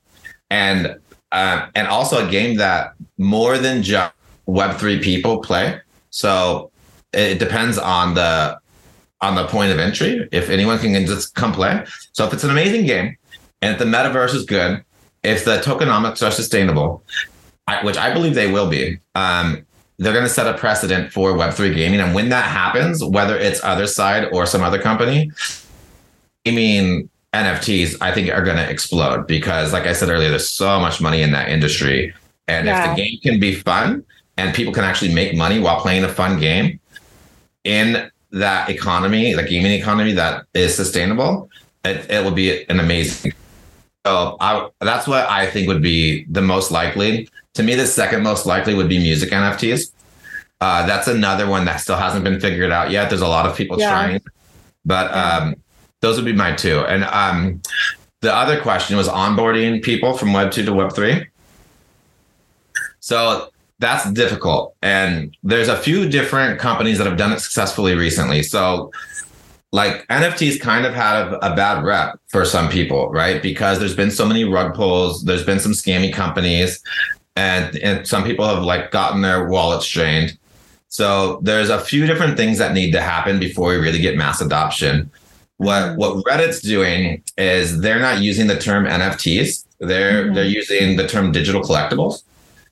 and 0.50 0.98
uh, 1.32 1.68
and 1.76 1.88
also 1.88 2.26
a 2.26 2.30
game 2.30 2.58
that 2.58 2.94
more 3.18 3.58
than 3.58 3.82
just 3.82 4.14
Web 4.46 4.78
three 4.78 5.00
people 5.00 5.40
play, 5.40 5.80
so 6.10 6.72
it 7.14 7.40
depends 7.40 7.78
on 7.78 8.14
the 8.14 8.60
on 9.22 9.36
the 9.36 9.48
point 9.48 9.72
of 9.72 9.80
entry. 9.80 10.28
If 10.32 10.50
anyone 10.50 10.78
can 10.80 11.06
just 11.06 11.36
come 11.36 11.54
play, 11.54 11.84
so 12.14 12.26
if 12.26 12.34
it's 12.34 12.44
an 12.44 12.50
amazing 12.52 12.86
game, 12.86 13.18
and 13.62 13.74
if 13.74 13.80
the 13.80 13.86
metaverse 13.86 14.36
is 14.36 14.46
good, 14.46 14.84
if 15.24 15.46
the 15.46 15.58
tokenomics 15.58 16.26
are 16.26 16.32
sustainable, 16.32 17.04
I, 17.68 17.84
which 17.84 17.98
I 17.98 18.14
believe 18.14 18.36
they 18.36 18.52
will 18.52 18.70
be, 18.70 19.00
um, 19.16 19.66
they're 19.98 20.14
going 20.14 20.26
to 20.26 20.30
set 20.30 20.48
a 20.48 20.58
precedent 20.58 21.12
for 21.12 21.34
Web3 21.34 21.74
gaming. 21.76 22.00
And 22.00 22.14
when 22.14 22.30
that 22.30 22.46
happens, 22.46 23.04
whether 23.04 23.36
it's 23.36 23.60
Otherside 23.62 24.32
or 24.32 24.46
some 24.46 24.62
other 24.62 24.80
company, 24.80 25.32
I 26.46 26.52
mean, 26.52 27.10
NFTs, 27.34 27.98
I 28.00 28.14
think 28.14 28.30
are 28.32 28.44
going 28.44 28.58
to 28.58 28.70
explode 28.70 29.28
because, 29.28 29.74
like 29.74 29.86
I 29.86 29.94
said 29.94 30.10
earlier, 30.10 30.30
there's 30.30 30.48
so 30.48 30.80
much 30.80 31.02
money 31.02 31.24
in 31.24 31.32
that 31.32 31.50
industry. 31.50 32.14
And 32.48 32.68
Yeah. 32.68 32.92
if 32.92 32.96
the 32.96 33.02
game 33.04 33.20
can 33.24 33.40
be 33.40 33.56
fun 33.56 34.04
and 34.38 34.54
people 34.54 34.72
can 34.72 34.84
actually 34.84 35.14
make 35.14 35.36
money 35.36 35.60
while 35.60 35.82
playing 35.82 36.04
a 36.04 36.10
fun 36.10 36.40
game 36.40 36.80
in 37.64 38.10
that 38.32 38.70
economy, 38.70 39.34
the 39.34 39.44
gaming 39.44 39.72
economy 39.72 40.14
that 40.14 40.46
is 40.54 40.76
sustainable, 40.76 41.50
it, 41.86 42.10
it 42.10 42.24
will 42.24 42.32
be 42.32 42.64
an 42.70 42.80
amazing. 42.80 43.34
So 44.06 44.38
I, 44.40 44.70
that's 44.82 45.08
what 45.08 45.30
I 45.30 45.48
think 45.50 45.68
would 45.68 45.82
be 45.82 46.26
the 46.30 46.42
most 46.42 46.72
likely. 46.72 47.30
To 47.56 47.64
me, 47.64 47.76
the 47.76 47.88
second 47.88 48.24
most 48.24 48.46
likely 48.46 48.74
would 48.74 48.90
be 48.90 49.00
music 49.00 49.32
NFTs. 49.32 49.92
Uh, 50.60 50.86
that's 50.88 51.08
another 51.08 51.48
one 51.48 51.66
that 51.66 51.78
still 51.78 51.98
hasn't 51.98 52.24
been 52.24 52.40
figured 52.40 52.72
out 52.72 52.90
yet. 52.92 53.10
There's 53.10 53.22
a 53.22 53.28
lot 53.28 53.46
of 53.46 53.56
people 53.56 53.80
Yeah. 53.80 53.90
trying, 53.92 54.22
but 54.86 55.14
um, 55.14 55.56
those 56.02 56.16
would 56.18 56.26
be 56.26 56.34
my 56.34 56.54
two. 56.54 56.80
And 56.80 57.04
um, 57.06 57.62
the 58.22 58.34
other 58.34 58.60
question 58.62 58.98
was 58.98 59.08
onboarding 59.08 59.84
people 59.84 60.18
from 60.18 60.34
Web 60.34 60.52
two 60.52 60.66
to 60.66 60.74
Web 60.74 60.94
three. 60.94 61.28
So 63.00 63.50
that's 63.80 64.10
difficult, 64.12 64.76
and 64.82 65.36
there's 65.44 65.68
a 65.68 65.78
few 65.78 66.10
different 66.10 66.60
companies 66.60 66.98
that 66.98 67.06
have 67.08 67.18
done 67.18 67.32
it 67.32 67.40
successfully 67.40 67.94
recently. 67.96 68.42
So 68.44 68.92
like 69.72 70.08
NFTs 70.08 70.60
kind 70.60 70.86
of 70.86 70.94
had 70.94 71.28
a, 71.28 71.52
a 71.52 71.56
bad 71.56 71.84
rep 71.84 72.20
for 72.28 72.46
some 72.46 72.70
people, 72.70 73.10
right? 73.10 73.42
Because 73.42 73.80
there's 73.80 73.96
been 73.96 74.12
so 74.12 74.26
many 74.26 74.44
rug 74.46 74.74
pulls, 74.74 75.24
there's 75.26 75.46
been 75.46 75.60
some 75.60 75.74
scammy 75.74 76.12
companies, 76.12 76.82
and, 77.36 77.76
and 77.78 78.08
some 78.08 78.24
people 78.24 78.48
have 78.48 78.64
like 78.64 78.92
gotten 78.92 79.22
their 79.22 79.48
wallets 79.48 79.88
drained. 79.88 80.38
So 80.90 81.40
there's 81.44 81.70
a 81.70 81.80
few 81.80 82.08
different 82.08 82.38
things 82.38 82.58
that 82.60 82.74
need 82.74 82.92
to 82.94 83.02
happen 83.02 83.40
before 83.40 83.70
we 83.70 83.76
really 83.76 84.00
get 84.00 84.16
mass 84.18 84.42
adoption. 84.42 85.12
What 85.58 85.98
what 85.98 86.24
Reddit's 86.26 86.62
doing 86.62 87.22
is 87.38 87.82
they're 87.82 88.00
not 88.00 88.22
using 88.22 88.48
the 88.48 88.58
term 88.58 88.86
NFTs. 88.86 89.66
They're 89.80 90.26
Mhm. 90.28 90.36
they're 90.36 90.46
using 90.46 90.96
the 90.96 91.08
term 91.08 91.32
digital 91.32 91.62
collectibles. 91.62 92.24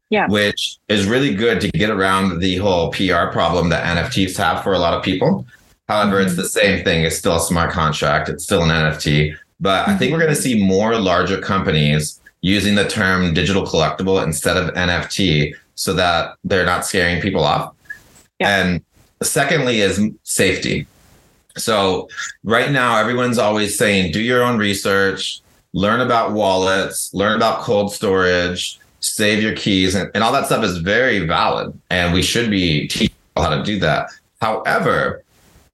Yeah. 0.10 0.28
Which 0.28 0.78
is 0.88 1.08
really 1.08 1.34
good 1.34 1.60
to 1.62 1.70
get 1.72 1.90
around 1.90 2.40
the 2.40 2.58
whole 2.58 2.92
PR 2.92 3.28
problem 3.32 3.70
that 3.70 3.84
NFTs 3.98 4.38
have 4.38 4.64
for 4.64 4.74
a 4.74 4.80
lot 4.80 4.94
of 4.94 5.04
people. 5.04 5.46
However, 5.88 6.20
it's 6.22 6.34
Mhm. 6.34 6.38
the 6.38 6.50
same 6.50 6.84
thing. 6.84 7.04
It's 7.04 7.18
still 7.18 7.38
a 7.38 7.42
smart 7.42 7.72
contract. 7.72 8.30
It's 8.30 8.44
still 8.44 8.64
an 8.64 8.72
NFT. 8.72 9.36
But 9.60 9.88
I 9.88 9.96
think 9.96 10.12
we're 10.12 10.20
going 10.20 10.34
to 10.36 10.42
see 10.42 10.62
more 10.62 10.98
larger 10.98 11.38
companies 11.40 12.20
using 12.42 12.76
the 12.76 12.88
term 12.88 13.34
digital 13.34 13.66
collectible 13.66 14.24
instead 14.24 14.58
of 14.58 14.74
NFT 14.76 15.54
so 15.76 15.94
that 15.94 16.36
they're 16.44 16.66
not 16.66 16.86
scaring 16.86 17.22
people 17.22 17.44
off. 17.44 17.72
Yeah. 18.40 18.58
And 18.58 18.82
secondly 19.24 19.82
is 19.82 20.00
safety. 20.24 20.88
So 21.58 22.10
right 22.44 22.72
now, 22.72 22.98
everyone's 22.98 23.38
always 23.38 23.78
saying, 23.78 24.12
do 24.12 24.22
your 24.22 24.44
own 24.44 24.58
research, 24.58 25.42
learn 25.74 26.02
about 26.02 26.34
wallets, 26.34 27.10
learn 27.14 27.36
about 27.36 27.62
cold 27.62 27.94
storage, 27.94 28.78
save 29.06 29.42
your 29.42 29.56
keys, 29.56 29.96
and, 29.96 30.10
and 30.14 30.24
all 30.24 30.32
that 30.34 30.46
stuff 30.46 30.64
is 30.64 30.78
very 30.78 31.26
valid. 31.26 31.78
And 31.90 32.14
we 32.14 32.22
should 32.22 32.50
be 32.50 32.88
teaching 32.88 33.16
how 33.36 33.56
to 33.56 33.64
do 33.64 33.80
that. 33.80 34.10
However, 34.42 35.24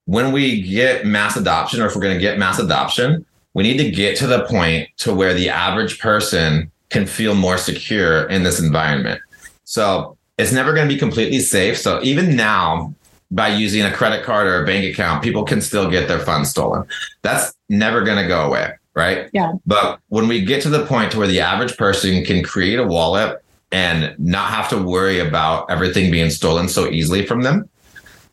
when 0.06 0.32
we 0.32 0.62
get 0.62 1.06
mass 1.06 1.36
adoption, 1.36 1.80
or 1.80 1.86
if 1.86 1.94
we're 1.94 2.02
going 2.02 2.14
to 2.14 2.20
get 2.20 2.38
mass 2.38 2.58
adoption, 2.58 3.24
we 3.54 3.62
need 3.62 3.78
to 3.78 3.90
get 3.90 4.16
to 4.18 4.26
the 4.26 4.44
point 4.46 4.88
to 4.98 5.14
where 5.14 5.34
the 5.34 5.48
average 5.48 5.98
person 5.98 6.70
can 6.90 7.06
feel 7.06 7.34
more 7.34 7.58
secure 7.58 8.28
in 8.28 8.42
this 8.42 8.60
environment. 8.60 9.20
So 9.64 10.16
it's 10.38 10.52
never 10.52 10.72
going 10.74 10.88
to 10.88 10.94
be 10.94 10.98
completely 10.98 11.40
safe. 11.40 11.78
So 11.78 12.00
even 12.02 12.36
now, 12.36 12.94
by 13.30 13.48
using 13.48 13.82
a 13.82 13.92
credit 13.92 14.24
card 14.24 14.46
or 14.46 14.62
a 14.62 14.66
bank 14.66 14.84
account, 14.84 15.22
people 15.22 15.44
can 15.44 15.60
still 15.60 15.90
get 15.90 16.08
their 16.08 16.18
funds 16.18 16.50
stolen. 16.50 16.86
That's 17.22 17.54
never 17.68 18.02
going 18.02 18.18
to 18.18 18.28
go 18.28 18.46
away, 18.46 18.74
right? 18.94 19.28
Yeah. 19.32 19.52
But 19.66 20.00
when 20.08 20.28
we 20.28 20.44
get 20.44 20.62
to 20.62 20.68
the 20.68 20.84
point 20.86 21.12
to 21.12 21.18
where 21.18 21.26
the 21.28 21.40
average 21.40 21.76
person 21.76 22.24
can 22.24 22.42
create 22.42 22.78
a 22.78 22.84
wallet 22.84 23.42
and 23.70 24.14
not 24.18 24.50
have 24.50 24.68
to 24.70 24.78
worry 24.78 25.18
about 25.18 25.70
everything 25.70 26.10
being 26.10 26.30
stolen 26.30 26.68
so 26.68 26.88
easily 26.88 27.24
from 27.24 27.42
them, 27.42 27.68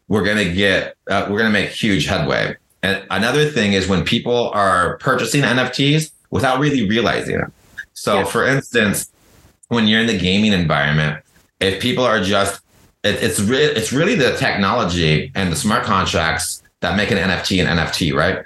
we're 0.08 0.24
going 0.24 0.38
to 0.38 0.54
get 0.54 0.95
uh, 1.10 1.28
we're 1.30 1.38
going 1.38 1.52
to 1.52 1.60
make 1.60 1.69
huge 1.69 2.06
headway. 2.08 2.56
And 2.84 3.06
another 3.12 3.50
thing 3.50 3.74
is 3.74 3.88
when 3.88 4.04
people 4.04 4.50
are 4.52 4.98
purchasing 4.98 5.41
NFTs 5.41 6.12
without 6.30 6.60
really 6.60 6.88
realizing 6.88 7.39
it. 7.39 7.45
So, 7.93 8.19
Yeah. 8.19 8.24
for 8.26 8.48
instance, 8.48 9.12
when 9.67 9.88
you're 9.88 10.02
in 10.02 10.08
the 10.08 10.17
gaming 10.17 10.54
environment, 10.54 11.24
if 11.60 11.82
people 11.82 12.04
are 12.04 12.22
just 12.22 12.62
it, 13.04 13.15
it's 13.24 13.39
re- 13.39 13.58
it's 13.63 13.93
really 13.93 14.15
the 14.15 14.36
technology 14.38 15.32
and 15.36 15.52
the 15.52 15.56
smart 15.56 15.84
contracts 15.84 16.63
that 16.82 16.95
make 16.98 17.12
an 17.12 17.17
NFT 17.17 17.62
an 17.62 17.78
NFT, 17.78 18.13
right? 18.13 18.39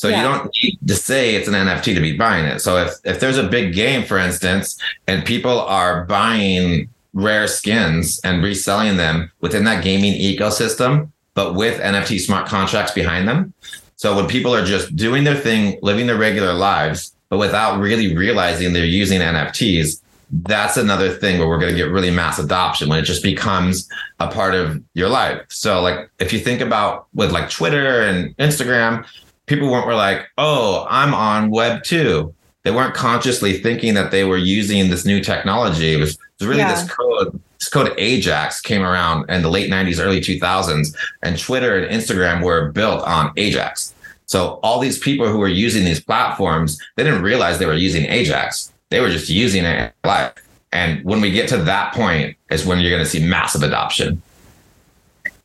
So 0.00 0.08
Yeah. 0.08 0.16
you 0.16 0.22
don't 0.22 0.50
need 0.62 0.78
to 0.86 0.94
say 0.94 1.34
it's 1.34 1.46
an 1.46 1.52
NFT 1.52 1.92
to 1.94 2.00
be 2.00 2.16
buying 2.16 2.46
it. 2.46 2.60
So 2.60 2.78
if 2.78 2.94
if 3.04 3.20
there's 3.20 3.36
a 3.36 3.42
big 3.42 3.74
game, 3.74 4.02
for 4.02 4.16
instance, 4.16 4.78
and 5.06 5.26
people 5.26 5.60
are 5.60 6.06
buying 6.06 6.88
rare 7.12 7.46
skins 7.46 8.18
and 8.24 8.42
reselling 8.42 8.96
them 8.96 9.30
within 9.42 9.64
that 9.64 9.84
gaming 9.84 10.14
ecosystem, 10.14 11.10
but 11.34 11.54
with 11.54 11.78
NFT 11.80 12.18
smart 12.18 12.46
contracts 12.48 12.92
behind 12.92 13.28
them. 13.28 13.52
So 13.96 14.16
when 14.16 14.26
people 14.26 14.54
are 14.54 14.64
just 14.64 14.96
doing 14.96 15.24
their 15.24 15.36
thing, 15.36 15.78
living 15.82 16.06
their 16.06 16.16
regular 16.16 16.54
lives, 16.54 17.12
but 17.28 17.36
without 17.36 17.78
really 17.78 18.16
realizing 18.16 18.72
they're 18.72 18.86
using 18.86 19.20
NFTs, 19.20 20.00
that's 20.46 20.78
another 20.78 21.10
thing 21.10 21.38
where 21.38 21.48
we're 21.48 21.58
going 21.58 21.72
to 21.72 21.76
get 21.76 21.90
really 21.90 22.10
mass 22.10 22.38
adoption 22.38 22.88
when 22.88 22.98
it 23.00 23.02
just 23.02 23.22
becomes 23.22 23.86
a 24.18 24.28
part 24.28 24.54
of 24.54 24.82
your 24.94 25.10
life. 25.10 25.42
So 25.50 25.82
like 25.82 26.08
if 26.18 26.32
you 26.32 26.38
think 26.38 26.62
about 26.62 27.08
with 27.12 27.32
like 27.32 27.50
Twitter 27.50 28.00
and 28.00 28.34
Instagram, 28.38 29.04
people 29.50 29.68
weren't 29.70 29.86
were 29.86 29.94
like, 29.94 30.28
"Oh, 30.38 30.86
I'm 30.88 31.12
on 31.12 31.50
web 31.50 31.82
2." 31.82 32.32
they 32.62 32.70
weren't 32.70 32.92
consciously 32.92 33.56
thinking 33.58 33.94
that 33.94 34.10
they 34.10 34.22
were 34.22 34.36
using 34.36 34.90
this 34.90 35.06
new 35.06 35.18
technology. 35.22 35.94
It 35.94 35.96
was, 35.96 36.10
it 36.10 36.18
was 36.40 36.46
really 36.46 36.60
Yeah. 36.60 36.74
this 36.74 36.90
code. 36.92 37.40
This 37.58 37.70
code 37.70 37.94
Ajax 37.96 38.60
came 38.60 38.82
around 38.82 39.30
in 39.30 39.40
the 39.40 39.48
late 39.50 39.70
90s, 39.70 39.98
early 39.98 40.20
2000s, 40.20 40.94
and 41.22 41.38
Twitter 41.38 41.78
and 41.78 41.90
Instagram 41.90 42.42
were 42.42 42.70
built 42.70 43.02
on 43.04 43.32
Ajax. 43.38 43.94
So 44.26 44.60
all 44.62 44.78
these 44.78 44.98
people 44.98 45.26
who 45.26 45.38
were 45.38 45.48
using 45.48 45.86
these 45.86 46.00
platforms, 46.00 46.78
they 46.96 47.04
didn't 47.04 47.22
realize 47.22 47.58
they 47.58 47.64
were 47.64 47.72
using 47.72 48.04
Ajax. 48.04 48.70
They 48.90 49.00
were 49.00 49.10
just 49.10 49.30
using 49.30 49.64
it 49.64 49.94
live. 50.04 50.32
And 50.70 51.02
when 51.02 51.22
we 51.22 51.30
get 51.30 51.48
to 51.48 51.56
that 51.56 51.94
point, 51.94 52.36
is 52.50 52.66
when 52.66 52.78
you're 52.80 52.90
going 52.90 53.02
to 53.02 53.08
see 53.08 53.24
massive 53.24 53.62
adoption. 53.62 54.20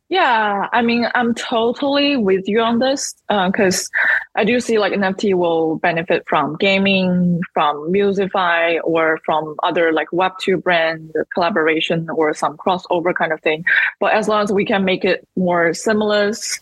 Yeah, 0.08 0.68
I 0.72 0.84
mean, 0.84 1.08
I'm 1.16 1.34
totally 1.34 2.16
with 2.16 2.48
you 2.48 2.62
on 2.62 2.78
this 2.78 3.16
uh, 3.30 3.50
because 3.50 3.90
I 4.36 4.44
do 4.44 4.60
see 4.60 4.78
like 4.78 4.94
NFT 4.94 5.34
will 5.34 5.78
benefit 5.78 6.24
from 6.28 6.58
gaming, 6.58 7.42
from 7.56 7.92
Musify, 7.92 8.80
or 8.84 9.20
from 9.26 9.56
other 9.64 9.92
like 9.92 10.10
Web2 10.10 10.62
brand 10.62 11.12
collaboration 11.34 12.08
or 12.12 12.36
some 12.36 12.56
crossover 12.56 13.16
kind 13.16 13.34
of 13.34 13.42
thing. 13.42 13.66
But 14.00 14.14
as 14.14 14.28
long 14.28 14.44
as 14.44 14.52
we 14.52 14.64
can 14.64 14.86
make 14.86 15.04
it 15.04 15.28
more 15.36 15.74
seamless, 15.74 16.60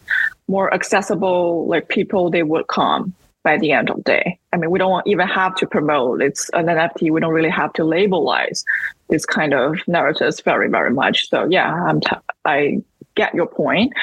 more 0.48 0.74
accessible, 0.74 1.68
like 1.68 1.90
people, 1.90 2.30
they 2.30 2.44
would 2.44 2.68
come 2.68 3.14
by 3.44 3.58
the 3.58 3.74
end 3.74 3.90
of 3.90 3.98
the 3.98 4.04
day. 4.04 4.40
I 4.54 4.58
mean, 4.58 4.72
we 4.72 4.80
don't 4.80 5.06
even 5.06 5.28
have 5.28 5.56
to 5.56 5.68
promote. 5.68 6.22
It's 6.22 6.50
an 6.54 6.68
NFT. 6.68 7.12
We 7.12 7.20
don't 7.20 7.34
really 7.34 7.50
have 7.50 7.74
to 7.74 7.84
labelize 7.84 8.64
this 9.10 9.26
kind 9.26 9.54
of 9.54 9.78
narratives 9.86 10.40
very, 10.42 10.70
very 10.70 10.92
much. 10.92 11.30
So 11.30 11.48
yeah, 11.50 11.74
I'm 11.74 12.00
t- 12.00 12.10
I 12.46 12.82
get 13.16 13.34
your 13.34 13.48
point. 13.48 13.94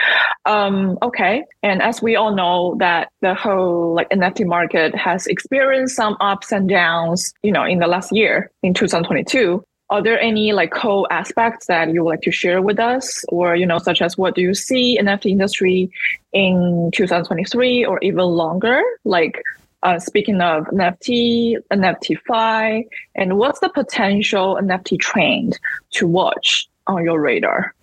Um, 0.47 0.99
okay. 1.03 1.45
And 1.63 1.83
as 1.83 2.03
we 2.03 2.17
all 2.17 2.35
know 2.35 2.77
that 2.79 3.11
the 3.21 3.35
whole 3.35 3.95
like 3.95 4.11
NFT 4.11 4.47
market 4.47 4.95
has 4.95 5.27
experienced 5.27 5.97
some 5.97 6.17
ups 6.21 6.53
and 6.53 6.69
downs, 6.69 7.33
you 7.43 7.53
know, 7.53 7.65
in 7.65 7.79
the 7.79 7.87
last 7.87 8.13
year 8.13 8.51
in 8.63 8.75
2022. 8.75 9.65
Are 9.91 10.01
there 10.01 10.21
any 10.21 10.53
like 10.53 10.71
core 10.71 11.09
aspects 11.11 11.67
that 11.67 11.93
you 11.93 12.05
would 12.05 12.11
like 12.11 12.21
to 12.21 12.31
share 12.31 12.63
with 12.63 12.79
us 12.79 13.25
or, 13.29 13.57
you 13.57 13.67
know, 13.67 13.79
such 13.79 14.01
as 14.01 14.17
what 14.17 14.37
do 14.37 14.41
you 14.41 14.55
see 14.55 14.97
in 14.97 15.07
NFT 15.07 15.33
industry 15.33 15.91
in 16.33 16.93
2023 16.95 17.85
or 17.87 17.99
even 18.01 18.25
longer? 18.25 18.81
Like 19.05 19.43
uh, 19.83 19.99
speaking 19.99 20.41
of 20.41 20.65
NFT, 20.67 21.57
NFT 21.73 22.19
Fi, 22.27 22.85
and 23.15 23.39
what's 23.39 23.61
the 23.61 23.69
potential 23.69 24.59
NFT 24.61 25.01
trend 25.01 25.59
to 25.93 26.07
watch 26.07 26.69
on 26.87 27.05
your 27.05 27.21
radar? 27.21 27.75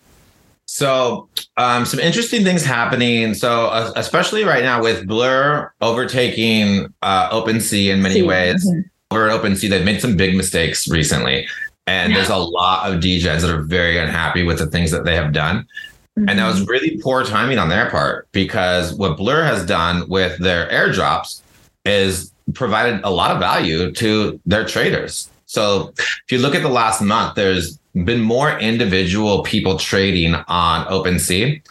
So, 0.67 1.29
um, 1.55 1.85
some 1.85 1.99
interesting 1.99 2.43
things 2.43 2.63
happening. 2.63 3.33
So, 3.33 3.67
uh, 3.67 3.93
especially 3.95 4.43
right 4.43 4.63
now 4.63 4.81
with 4.81 5.07
Blur 5.07 5.71
overtaking 5.81 6.93
uh, 7.01 7.29
OpenSea 7.29 7.93
in 7.93 8.01
many 8.01 8.15
See, 8.15 8.23
ways. 8.23 8.69
mhm. 8.69 8.83
Over 9.09 9.29
at 9.29 9.41
OpenSea, 9.41 9.69
they've 9.69 9.85
made 9.85 10.01
some 10.01 10.17
big 10.17 10.35
mistakes 10.35 10.85
recently, 10.89 11.47
and 11.87 12.13
there's 12.13 12.29
a 12.29 12.35
lot 12.35 12.91
of 12.91 12.99
degens 12.99 13.39
that 13.39 13.49
are 13.49 13.61
very 13.61 13.97
unhappy 13.97 14.43
with 14.43 14.57
the 14.57 14.67
things 14.67 14.91
that 14.91 15.05
they 15.05 15.15
have 15.15 15.31
done. 15.31 15.65
And 16.17 16.39
that 16.39 16.47
was 16.47 16.67
really 16.67 16.97
poor 16.97 17.23
timing 17.23 17.59
on 17.59 17.69
their 17.69 17.89
part 17.89 18.27
because 18.31 18.93
what 18.95 19.17
Blur 19.17 19.43
has 19.43 19.65
done 19.65 20.09
with 20.09 20.37
their 20.39 20.67
airdrops 20.69 21.41
is 21.85 22.33
provided 22.53 22.99
a 23.03 23.11
lot 23.11 23.31
of 23.31 23.39
value 23.39 23.91
to 23.93 24.39
their 24.45 24.65
traders. 24.65 25.29
So 25.45 25.93
if 25.97 26.25
you 26.31 26.39
look 26.39 26.55
at 26.55 26.63
the 26.63 26.69
last 26.69 27.01
month, 27.01 27.35
there's 27.35 27.79
been 28.05 28.21
more 28.21 28.57
individual 28.59 29.43
people 29.43 29.77
trading 29.77 30.35
on 30.35 30.85
OpenSea, 30.87 31.61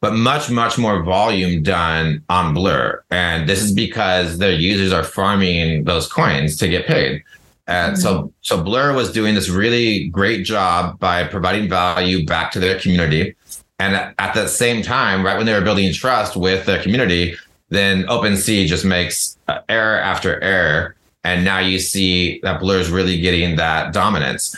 but 0.00 0.14
much, 0.14 0.50
much 0.50 0.78
more 0.78 1.02
volume 1.02 1.62
done 1.62 2.22
on 2.28 2.54
Blur. 2.54 3.02
And 3.10 3.48
this 3.48 3.62
is 3.62 3.72
because 3.72 4.38
their 4.38 4.52
users 4.52 4.92
are 4.92 5.02
farming 5.02 5.84
those 5.84 6.10
coins 6.10 6.56
to 6.58 6.68
get 6.68 6.86
paid. 6.86 7.22
And 7.66 7.98
so, 7.98 8.32
so 8.42 8.62
Blur 8.62 8.94
was 8.94 9.10
doing 9.10 9.34
this 9.34 9.48
really 9.48 10.08
great 10.08 10.44
job 10.44 11.00
by 11.00 11.24
providing 11.24 11.68
value 11.68 12.24
back 12.24 12.52
to 12.52 12.60
their 12.60 12.78
community. 12.78 13.34
And 13.78 14.14
at 14.18 14.34
the 14.34 14.46
same 14.46 14.82
time, 14.82 15.24
right 15.24 15.36
when 15.36 15.46
they 15.46 15.52
were 15.52 15.60
building 15.60 15.92
trust 15.92 16.36
with 16.36 16.64
their 16.64 16.80
community, 16.80 17.34
then 17.68 18.04
OpenSea 18.04 18.66
just 18.66 18.84
makes 18.84 19.36
uh, 19.48 19.58
error 19.68 19.98
after 19.98 20.40
error. 20.42 20.94
And 21.24 21.44
now 21.44 21.58
you 21.58 21.80
see 21.80 22.38
that 22.44 22.60
Blur 22.60 22.78
is 22.78 22.90
really 22.90 23.20
getting 23.20 23.56
that 23.56 23.92
dominance. 23.92 24.56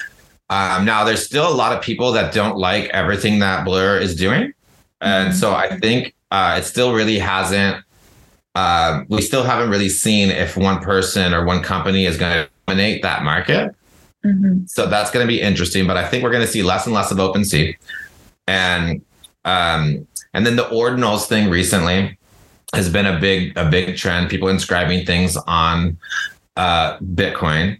Um, 0.51 0.85
now, 0.85 1.05
there's 1.05 1.25
still 1.25 1.49
a 1.49 1.55
lot 1.55 1.77
of 1.77 1.83
people 1.83 2.13
that 2.13 2.33
don't 2.33 2.57
like 2.57 2.87
everything 2.91 3.39
that 3.41 3.65
Blur 3.65 3.99
is 3.99 4.15
doing. 4.17 4.53
And 5.01 5.35
so 5.35 5.55
I 5.55 5.79
think 5.79 6.15
uh, 6.31 6.57
it 6.59 6.65
still 6.65 6.95
really 6.95 7.19
hasn't, 7.19 7.85
uh, 8.55 9.03
we 9.09 9.23
still 9.23 9.45
haven't 9.45 9.71
really 9.71 9.89
seen 9.89 10.31
if 10.31 10.57
one 10.57 10.81
person 10.81 11.35
or 11.35 11.45
one 11.45 11.63
company 11.63 12.07
is 12.07 12.17
going 12.17 12.33
to 12.33 12.51
dominate 12.67 13.03
that 13.03 13.23
market. 13.23 13.75
Mhm. 14.25 14.69
So 14.69 14.87
that's 14.87 15.11
going 15.11 15.25
to 15.25 15.29
be 15.29 15.41
interesting. 15.41 15.87
But 15.87 15.97
I 15.97 16.07
think 16.09 16.25
we're 16.25 16.33
going 16.33 16.45
to 16.45 16.51
see 16.51 16.63
less 16.63 16.87
and 16.87 16.95
less 16.95 17.11
of 17.11 17.19
OpenSea, 17.19 17.77
and 18.47 19.01
um, 19.45 20.07
and 20.35 20.45
then 20.45 20.57
the 20.57 20.65
ordinals 20.65 21.27
thing 21.27 21.49
recently 21.49 22.19
has 22.75 22.91
been 22.91 23.07
a 23.07 23.19
big 23.19 23.57
a 23.57 23.71
big 23.71 23.97
trend. 23.97 24.29
People 24.29 24.49
inscribing 24.49 25.07
things 25.07 25.37
on 25.47 25.97
uh, 26.57 26.99
Bitcoin. 26.99 27.79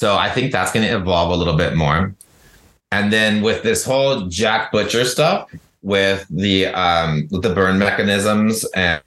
So 0.00 0.16
I 0.16 0.30
think 0.30 0.50
that's 0.50 0.72
going 0.72 0.86
to 0.86 0.96
evolve 0.96 1.30
a 1.30 1.36
little 1.36 1.58
bit 1.58 1.76
more. 1.76 2.14
And 2.90 3.12
then 3.12 3.42
with 3.42 3.62
this 3.62 3.84
whole 3.84 4.22
Jack 4.28 4.72
Butcher 4.72 5.04
stuff, 5.04 5.50
with 5.82 6.26
the 6.30 6.68
um, 6.68 7.28
with 7.30 7.42
the 7.42 7.54
burn 7.54 7.78
mechanisms, 7.78 8.64
and 8.74 9.02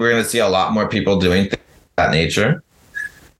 we're 0.00 0.10
going 0.10 0.22
to 0.24 0.28
see 0.28 0.40
a 0.40 0.48
lot 0.48 0.72
more 0.72 0.88
people 0.88 1.20
doing 1.20 1.48
that 1.94 2.10
nature. 2.10 2.64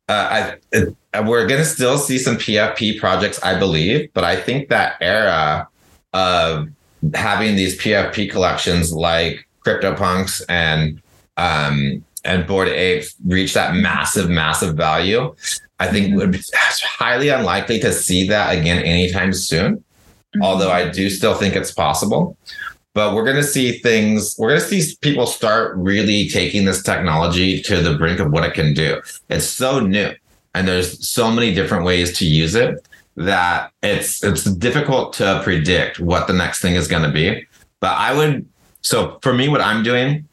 Uh, 0.08 0.12
I, 0.30 0.56
it, 0.70 0.94
we're 1.26 1.48
going 1.48 1.60
to 1.60 1.66
still 1.66 1.98
see 1.98 2.18
some 2.18 2.36
PFP 2.36 3.00
projects, 3.00 3.42
I 3.42 3.58
believe, 3.58 4.08
but 4.14 4.22
I 4.22 4.36
think 4.36 4.68
that 4.68 4.96
era 5.00 5.68
of 6.12 6.68
having 7.14 7.56
these 7.56 7.76
PFP 7.80 8.30
collections 8.30 8.92
like 8.92 9.44
CryptoPunks 9.66 10.42
and 10.48 11.02
um, 11.36 12.04
and 12.24 12.46
Bored 12.46 12.68
Apes 12.68 13.16
reach 13.26 13.54
that 13.54 13.74
massive, 13.74 14.30
massive 14.30 14.76
value. 14.76 15.34
I 15.78 15.86
think 15.86 16.14
would 16.16 16.32
be 16.32 16.38
mm-hmm. 16.38 16.86
highly 17.04 17.28
unlikely 17.28 17.78
to 17.80 17.92
see 17.92 18.26
that 18.28 18.56
again 18.56 18.82
anytime 18.82 19.32
soon. 19.32 19.76
Mm-hmm. 19.76 20.42
Although 20.42 20.70
I 20.70 20.88
do 20.88 21.08
still 21.10 21.34
think 21.34 21.56
it's 21.56 21.72
possible. 21.72 22.36
But 22.94 23.14
we're 23.14 23.24
going 23.24 23.36
to 23.36 23.44
see 23.44 23.78
things, 23.78 24.34
we're 24.38 24.48
going 24.48 24.60
to 24.60 24.66
see 24.66 24.96
people 25.00 25.26
start 25.26 25.76
really 25.76 26.28
taking 26.28 26.64
this 26.64 26.82
technology 26.82 27.62
to 27.62 27.80
the 27.80 27.96
brink 27.96 28.18
of 28.18 28.32
what 28.32 28.44
it 28.44 28.54
can 28.54 28.74
do. 28.74 29.00
It's 29.28 29.44
so 29.44 29.78
new 29.78 30.12
and 30.54 30.66
there's 30.66 31.08
so 31.08 31.30
many 31.30 31.54
different 31.54 31.84
ways 31.84 32.18
to 32.18 32.26
use 32.26 32.56
it 32.56 32.84
that 33.16 33.72
it's 33.82 34.22
it's 34.24 34.44
difficult 34.44 35.12
to 35.12 35.40
predict 35.44 36.00
what 36.00 36.26
the 36.26 36.32
next 36.32 36.60
thing 36.60 36.74
is 36.74 36.88
going 36.88 37.02
to 37.02 37.10
be. 37.10 37.46
But 37.80 37.96
I 37.96 38.12
would 38.12 38.46
so 38.82 39.18
for 39.22 39.32
me 39.32 39.48
what 39.48 39.60
I'm 39.60 39.82
doing 39.82 40.26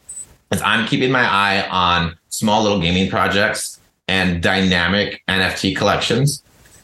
is 0.51 0.61
I'm 0.61 0.87
keeping 0.87 1.11
my 1.11 1.23
eye 1.23 1.67
on 1.69 2.17
small 2.29 2.63
little 2.63 2.79
gaming 2.79 3.09
projects 3.09 3.74
and 4.07 4.41
dynamic 4.41 5.23
NFT 5.27 5.75
collections. 5.75 6.43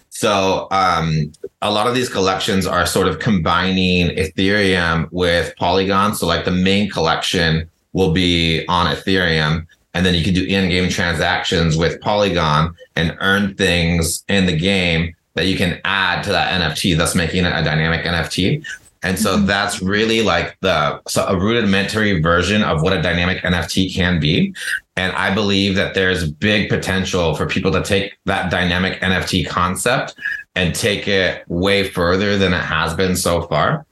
So 0.09 0.67
um, 0.71 1.31
a 1.61 1.71
lot 1.71 1.87
of 1.87 1.95
these 1.95 2.09
collections 2.09 2.65
are 2.67 2.85
sort 2.85 3.07
of 3.07 3.19
combining 3.19 4.09
Ethereum 4.09 5.07
with 5.11 5.53
Polygon. 5.57 6.15
So 6.15 6.27
like 6.27 6.45
the 6.45 6.51
main 6.51 6.89
collection 6.89 7.69
will 7.93 8.11
be 8.11 8.65
on 8.67 8.93
Ethereum, 8.93 9.65
and 9.93 10.05
then 10.05 10.13
you 10.13 10.23
can 10.23 10.33
do 10.33 10.43
in-game 10.45 10.89
transactions 10.89 11.77
with 11.77 11.99
Polygon 12.01 12.75
and 12.95 13.15
earn 13.19 13.55
things 13.55 14.23
in 14.27 14.45
the 14.45 14.55
game 14.55 15.13
that 15.33 15.47
you 15.47 15.55
can 15.57 15.79
add 15.85 16.23
to 16.23 16.29
that 16.31 16.51
NFT, 16.61 16.97
thus 16.97 17.15
making 17.15 17.45
it 17.45 17.53
a 17.55 17.63
dynamic 17.63 18.05
NFT. 18.05 18.63
And 19.03 19.17
so 19.17 19.37
Mhm. 19.37 19.47
that's 19.47 19.81
really 19.81 20.21
like 20.21 20.57
the 20.61 20.99
so 21.07 21.25
a 21.25 21.35
rudimentary 21.37 22.21
version 22.21 22.63
of 22.63 22.81
what 22.81 22.93
a 22.93 23.01
dynamic 23.01 23.43
NFT 23.43 23.93
can 23.93 24.19
be. 24.19 24.53
And 24.97 25.13
I 25.13 25.33
believe 25.33 25.75
that 25.75 25.93
there's 25.93 26.29
big 26.29 26.69
potential 26.69 27.33
for 27.35 27.45
people 27.45 27.71
to 27.71 27.81
take 27.81 28.17
that 28.25 28.51
dynamic 28.51 28.99
NFT 29.01 29.47
concept 29.47 30.15
and 30.55 30.75
take 30.75 31.07
it 31.07 31.45
way 31.47 31.87
further 31.87 32.37
than 32.37 32.53
it 32.53 32.61
has 32.61 32.93
been 32.93 33.15
so 33.15 33.43
far. 33.43 33.85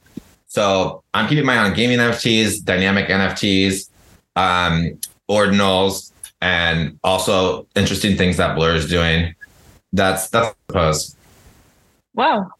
So 0.46 1.02
I'm 1.14 1.28
keeping 1.28 1.46
my 1.46 1.54
eye 1.56 1.64
on 1.64 1.74
gaming 1.74 1.98
NFTs, 1.98 2.64
dynamic 2.64 3.08
NFTs, 3.08 3.88
um, 4.36 4.98
ordinals, 5.30 6.12
and 6.40 6.98
also 7.04 7.66
interesting 7.76 8.16
things 8.16 8.36
that 8.36 8.56
Blur 8.56 8.74
is 8.74 8.88
doing. 8.88 9.34
That's 9.92 10.28
that's 10.28 10.48
I 10.48 10.52
suppose. 10.68 11.16
Wow. 12.14 12.50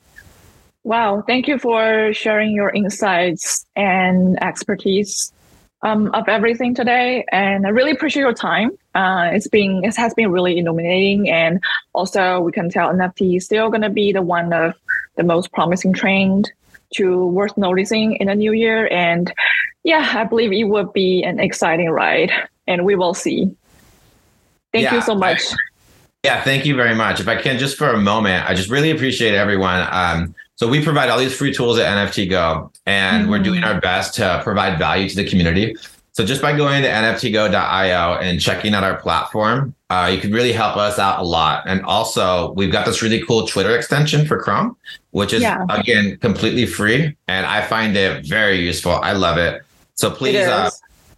Wow. 0.84 1.22
Thank 1.26 1.46
you 1.46 1.58
for 1.58 2.12
sharing 2.12 2.52
your 2.52 2.70
insights 2.70 3.66
and 3.76 4.42
expertise 4.42 5.32
um, 5.82 6.10
of 6.14 6.28
everything 6.28 6.74
today. 6.74 7.24
And 7.32 7.66
I 7.66 7.70
really 7.70 7.90
appreciate 7.90 8.22
your 8.22 8.34
time. 8.34 8.70
Uh, 8.94 9.30
it's 9.32 9.48
been, 9.48 9.82
it 9.84 9.96
has 9.96 10.14
been 10.14 10.30
really 10.30 10.58
illuminating. 10.58 11.30
And 11.30 11.60
also 11.92 12.40
we 12.40 12.52
can 12.52 12.70
tell 12.70 12.92
NFT 12.92 13.36
is 13.36 13.44
still 13.44 13.70
going 13.70 13.82
to 13.82 13.90
be 13.90 14.12
the 14.12 14.22
one 14.22 14.52
of 14.52 14.74
the 15.16 15.22
most 15.22 15.52
promising 15.52 15.92
trend 15.92 16.50
to 16.94 17.26
worth 17.26 17.56
noticing 17.56 18.16
in 18.16 18.26
the 18.26 18.34
new 18.34 18.52
year. 18.52 18.88
And 18.88 19.32
yeah, 19.84 20.12
I 20.16 20.24
believe 20.24 20.52
it 20.52 20.64
would 20.64 20.92
be 20.92 21.22
an 21.22 21.38
exciting 21.38 21.88
ride 21.88 22.32
and 22.66 22.84
we 22.84 22.94
will 22.96 23.14
see. 23.14 23.54
Thank 24.72 24.90
you 24.90 24.98
Yeah, 24.98 25.00
so 25.00 25.14
I- 25.14 25.18
much. 25.18 25.42
Yeah, 26.22 26.42
thank 26.42 26.66
you 26.66 26.76
very 26.76 26.94
much. 26.94 27.18
If 27.18 27.28
I 27.28 27.36
can, 27.40 27.58
just 27.58 27.78
for 27.78 27.88
a 27.88 27.98
moment, 27.98 28.46
I 28.46 28.52
just 28.52 28.68
really 28.68 28.90
appreciate 28.90 29.34
everyone. 29.34 29.86
Um, 29.90 30.34
so 30.60 30.68
we 30.68 30.84
provide 30.84 31.08
all 31.08 31.18
these 31.18 31.34
free 31.34 31.54
tools 31.54 31.78
at 31.78 31.86
NFT 31.86 32.28
Go, 32.28 32.70
and 32.84 33.22
mm-hmm. 33.22 33.30
we're 33.30 33.42
doing 33.42 33.64
our 33.64 33.80
best 33.80 34.14
to 34.16 34.42
provide 34.44 34.78
value 34.78 35.08
to 35.08 35.16
the 35.16 35.24
community. 35.24 35.74
So 36.12 36.22
just 36.22 36.42
by 36.42 36.54
going 36.54 36.82
to 36.82 36.88
nftgo.io 36.90 38.18
and 38.18 38.38
checking 38.38 38.74
out 38.74 38.84
our 38.84 39.00
platform, 39.00 39.74
uh, 39.88 40.10
you 40.14 40.20
can 40.20 40.32
really 40.32 40.52
help 40.52 40.76
us 40.76 40.98
out 40.98 41.18
a 41.18 41.22
lot. 41.22 41.62
And 41.66 41.82
also, 41.86 42.52
we've 42.52 42.70
got 42.70 42.84
this 42.84 43.00
really 43.00 43.24
cool 43.24 43.46
Twitter 43.46 43.74
extension 43.74 44.26
for 44.26 44.38
Chrome, 44.38 44.76
which 45.12 45.32
is 45.32 45.40
yeah. 45.40 45.64
again 45.70 46.18
completely 46.18 46.66
free, 46.66 47.16
and 47.26 47.46
I 47.46 47.62
find 47.62 47.96
it 47.96 48.26
very 48.26 48.58
useful. 48.58 48.92
I 48.92 49.12
love 49.12 49.38
it. 49.38 49.62
So 49.94 50.10
please 50.10 50.46
uh, 50.46 50.68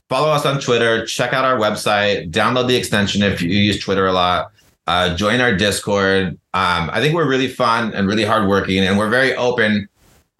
follow 0.08 0.28
us 0.28 0.46
on 0.46 0.60
Twitter. 0.60 1.04
Check 1.04 1.32
out 1.32 1.44
our 1.44 1.56
website. 1.56 2.30
Download 2.30 2.68
the 2.68 2.76
extension 2.76 3.24
if 3.24 3.42
you 3.42 3.48
use 3.48 3.80
Twitter 3.80 4.06
a 4.06 4.12
lot 4.12 4.52
uh, 4.86 5.14
join 5.14 5.40
our 5.40 5.54
Discord. 5.54 6.38
Um, 6.54 6.90
I 6.92 7.00
think 7.00 7.14
we're 7.14 7.28
really 7.28 7.48
fun 7.48 7.94
and 7.94 8.06
really 8.06 8.24
hardworking, 8.24 8.78
and 8.84 8.98
we're 8.98 9.10
very 9.10 9.34
open 9.36 9.88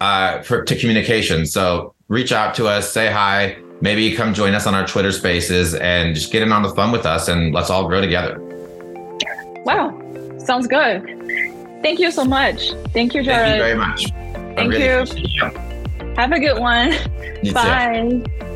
uh, 0.01 0.41
for, 0.41 0.63
to 0.63 0.75
communication. 0.75 1.45
So 1.45 1.93
reach 2.07 2.31
out 2.31 2.53
to 2.55 2.67
us, 2.67 2.91
say 2.91 3.11
hi, 3.11 3.57
maybe 3.81 4.13
come 4.15 4.33
join 4.33 4.53
us 4.53 4.67
on 4.67 4.75
our 4.75 4.85
Twitter 4.85 5.11
Spaces, 5.11 5.75
and 5.75 6.13
just 6.13 6.31
get 6.31 6.41
in 6.41 6.51
on 6.51 6.63
the 6.63 6.69
fun 6.69 6.91
with 6.91 7.05
us, 7.05 7.27
and 7.27 7.53
let's 7.53 7.69
all 7.69 7.87
grow 7.87 8.01
together. 8.01 8.39
Wow, 9.65 9.99
sounds 10.37 10.67
good. 10.67 11.03
Thank 11.81 11.99
you 11.99 12.11
so 12.11 12.25
much. 12.25 12.71
Thank 12.93 13.13
you, 13.13 13.23
Jared. 13.23 13.43
Thank 13.43 13.55
you 13.55 13.63
very 13.63 13.75
much. 13.75 14.11
Thank 14.55 14.71
really 14.71 14.85
you. 14.85 15.29
you. 15.31 16.13
Have 16.15 16.31
a 16.31 16.39
good 16.39 16.59
one. 16.59 16.93
You 17.41 17.53
Bye. 17.53 18.21
Too. 18.23 18.52